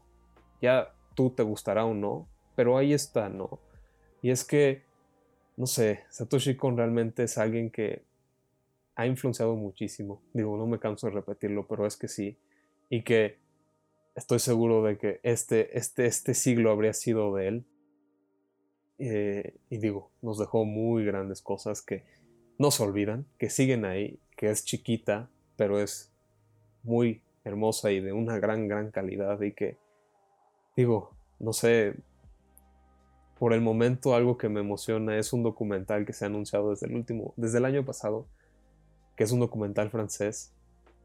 [0.62, 3.60] Ya tú te gustará o no, pero ahí está, ¿no?
[4.22, 4.84] Y es que,
[5.56, 8.04] no sé, Satoshi Kon realmente es alguien que
[8.96, 10.22] ha influenciado muchísimo.
[10.34, 12.38] Digo, no me canso de repetirlo, pero es que sí.
[12.90, 13.38] Y que
[14.16, 17.66] estoy seguro de que este, este, este siglo habría sido de él.
[19.00, 22.04] Eh, y digo, nos dejó muy grandes cosas que
[22.60, 26.12] no se olvidan, que siguen ahí, que es chiquita, pero es
[26.84, 29.78] muy hermosa y de una gran, gran calidad y que,
[30.78, 31.96] digo, no sé,
[33.44, 36.88] por el momento algo que me emociona es un documental que se ha anunciado desde
[36.88, 38.26] el último, desde el año pasado,
[39.18, 40.54] que es un documental francés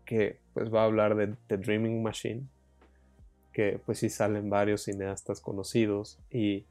[0.04, 2.46] que pues va a hablar de The Dreaming Machine,
[3.52, 6.64] que pues sí salen varios cineastas conocidos y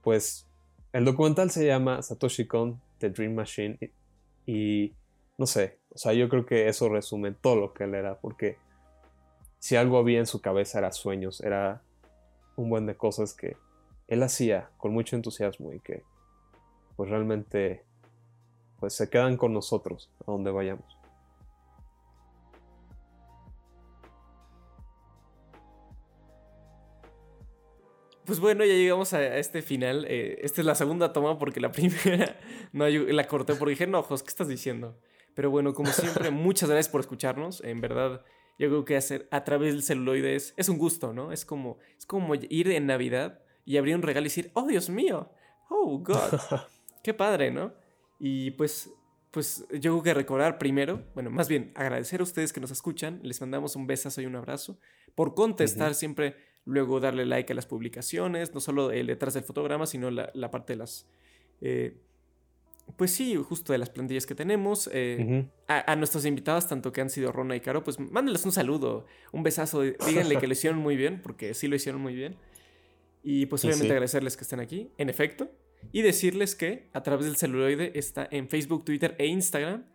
[0.00, 0.46] pues
[0.92, 3.80] el documental se llama Satoshi Kon The Dream Machine
[4.46, 4.92] y
[5.36, 8.58] no sé, o sea, yo creo que eso resume todo lo que él era, porque
[9.58, 11.82] si algo había en su cabeza era sueños, era
[12.54, 13.56] un buen de cosas que
[14.10, 16.02] él hacía con mucho entusiasmo y que
[16.96, 17.84] pues realmente
[18.80, 20.98] pues se quedan con nosotros a donde vayamos.
[28.26, 30.04] Pues bueno, ya llegamos a este final.
[30.08, 32.36] Eh, esta es la segunda toma porque la primera
[32.72, 34.98] no la corté porque dije, no, Jos, ¿qué estás diciendo?
[35.34, 37.62] Pero bueno, como siempre, muchas gracias por escucharnos.
[37.62, 38.24] En verdad,
[38.58, 41.32] yo creo que hacer a través del celuloide es, un gusto, ¿no?
[41.32, 44.90] Es como, es como ir en Navidad y abrir un regalo y decir, oh Dios
[44.90, 45.30] mío,
[45.68, 46.16] oh God,
[47.04, 47.72] qué padre, ¿no?
[48.18, 48.90] Y pues,
[49.30, 53.20] pues yo creo que recordar primero, bueno, más bien agradecer a ustedes que nos escuchan,
[53.22, 54.80] les mandamos un besazo y un abrazo,
[55.14, 59.86] por contestar siempre luego darle like a las publicaciones, no solo el detrás del fotograma,
[59.86, 61.06] sino la, parte de las...
[61.60, 61.96] Eh,
[62.96, 64.90] pues sí, justo de las plantillas que tenemos.
[64.92, 69.06] Eh, a, nuestros invitados, tanto que han sido Rona y Caro, pues mándenles un saludo,
[69.30, 72.36] un besazo, díganle que lo hicieron muy bien, porque sí lo hicieron muy bien.
[73.22, 75.50] Y pues obviamente agradecerles que estén aquí, en efecto,
[75.92, 79.86] y decirles que a través del celuloide está en Facebook, Twitter e Instagram.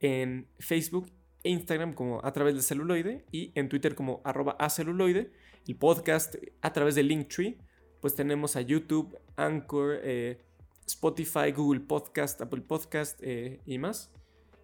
[0.00, 1.10] En Facebook
[1.44, 5.32] e Instagram como a través del celuloide y en Twitter como arroba aceluloide
[5.66, 7.58] el podcast a través de Linktree,
[8.00, 10.40] pues tenemos a YouTube, Anchor, eh,
[10.86, 14.10] Spotify, Google Podcast, Apple Podcast eh, y más.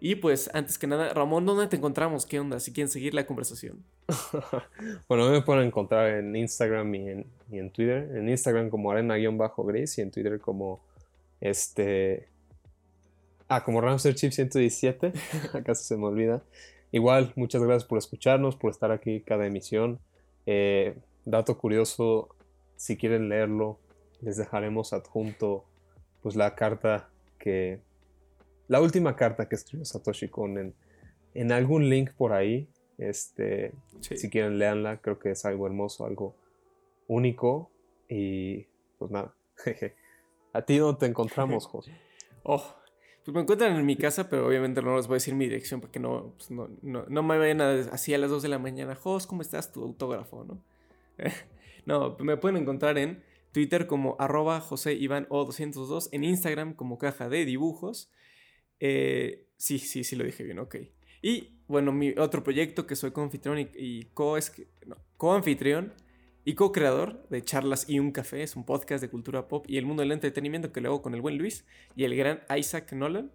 [0.01, 2.25] Y pues antes que nada, Ramón, ¿dónde te encontramos?
[2.25, 2.59] ¿Qué onda?
[2.59, 3.83] Si quieren seguir la conversación.
[5.07, 7.09] bueno, me pueden encontrar en Instagram y
[7.51, 8.15] en, Twitter.
[8.15, 10.81] En Instagram como arena-gris y en Twitter como
[11.41, 12.27] este...
[13.47, 15.13] Ah, como Ramster Chip 117.
[15.53, 16.43] Acaso se me olvida.
[16.91, 19.99] Igual, muchas gracias por escucharnos, por estar aquí cada emisión.
[20.45, 20.95] Eh,
[21.25, 22.29] dato curioso,
[22.75, 23.79] si quieren leerlo,
[24.21, 25.65] les dejaremos adjunto
[26.21, 27.79] pues la carta que...
[28.67, 30.73] La última carta que escribió Satoshi Kon en,
[31.33, 32.67] en algún link por ahí.
[32.99, 36.35] Este, Si quieren leanla, creo que es algo hermoso, algo
[37.07, 37.71] único.
[38.07, 38.65] Y
[38.97, 39.33] pues nada,
[40.53, 41.91] ¿A ti dónde te encontramos, José?
[42.43, 42.63] Oh,
[43.23, 45.81] pues me encuentran en mi casa, pero obviamente no les voy a decir mi dirección
[45.81, 48.95] para que no, pues no, no, me vayan así a las 2 de la mañana.
[48.95, 49.71] Jos, ¿cómo estás?
[49.71, 50.63] Tu autógrafo, ¿no?
[51.85, 57.29] no, me pueden encontrar en Twitter como arroba José Iván O202, en Instagram como caja
[57.29, 58.11] de dibujos.
[58.79, 60.75] Eh, sí, sí, sí lo dije bien, ok.
[61.21, 64.05] Y bueno, mi otro proyecto que soy co-anfitrión y,
[65.17, 65.93] co-anfitrión
[66.45, 68.43] y co-creador de Charlas y un Café.
[68.43, 71.13] Es un podcast de cultura pop y el mundo del entretenimiento que lo hago con
[71.13, 71.65] el buen Luis
[71.95, 73.31] y el gran Isaac Nolan.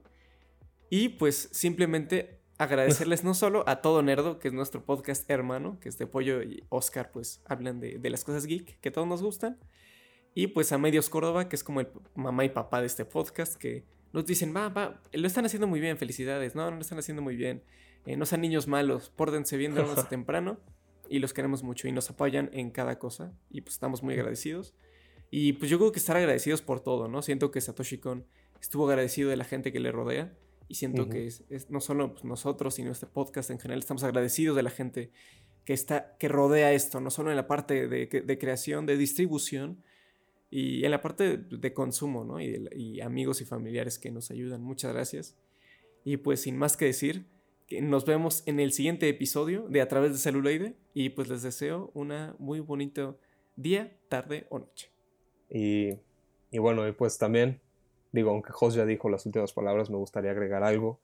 [0.90, 5.88] Y pues simplemente agradecerles no solo a Todo Nerdo, que es nuestro podcast hermano, que
[5.88, 9.58] es de Pollo y Oscar, pues hablan de, las cosas geek que todos nos gustan.
[10.34, 13.54] Y pues a Medios Córdoba, que es como el mamá y papá de este podcast,
[13.54, 13.84] que
[14.14, 16.54] nos dicen, va, va, lo están haciendo muy bien, felicidades.
[16.54, 17.64] No, no lo están haciendo muy bien.
[18.06, 20.60] Eh, no sean niños malos, pórdense bien desde temprano
[21.08, 24.72] y los queremos mucho y nos apoyan en cada cosa y pues estamos muy agradecidos.
[25.32, 27.22] Y pues yo creo que estar agradecidos por todo, ¿no?
[27.22, 28.24] Siento que Satoshi Kon
[28.60, 30.32] estuvo agradecido de la gente que le rodea
[30.68, 34.54] y siento que es, no solo pues, nosotros, sino este podcast en general, estamos agradecidos
[34.54, 35.10] de la gente
[35.64, 39.82] que, está, que rodea esto, no solo en la parte de, de creación, de distribución
[40.56, 42.40] y en la parte de, consumo, ¿no?
[42.40, 44.62] Y, y amigos y familiares que nos ayudan.
[44.62, 45.34] Muchas gracias.
[46.04, 47.26] Y pues sin más que decir,
[47.82, 51.90] nos vemos en el siguiente episodio de A través de celuloide y pues les deseo
[51.92, 53.18] una muy bonito
[53.56, 54.90] día, tarde o noche.
[55.50, 55.94] Y,
[56.52, 57.58] y bueno, y pues también,
[58.12, 61.00] digo, aunque Jos ya dijo las últimas palabras, me gustaría agregar algo.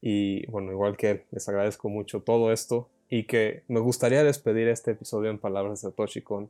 [0.00, 4.68] Y bueno, igual que él, les agradezco mucho todo esto y que me gustaría despedir
[4.68, 6.48] este episodio en palabras de Satoshi Kon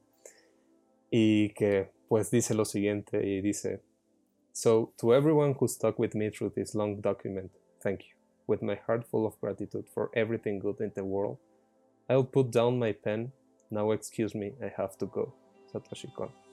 [1.10, 3.80] y que pues dice lo siguiente y dice,
[4.52, 7.50] So, to everyone who stuck with me through this long document,
[7.82, 8.16] thank you.
[8.46, 11.38] with my heart full of gratitude for everything good in the world.
[12.08, 13.32] I'll put down my pen.
[13.70, 15.34] Now, excuse me, I have to go.
[15.72, 16.45] Satoshi Kon.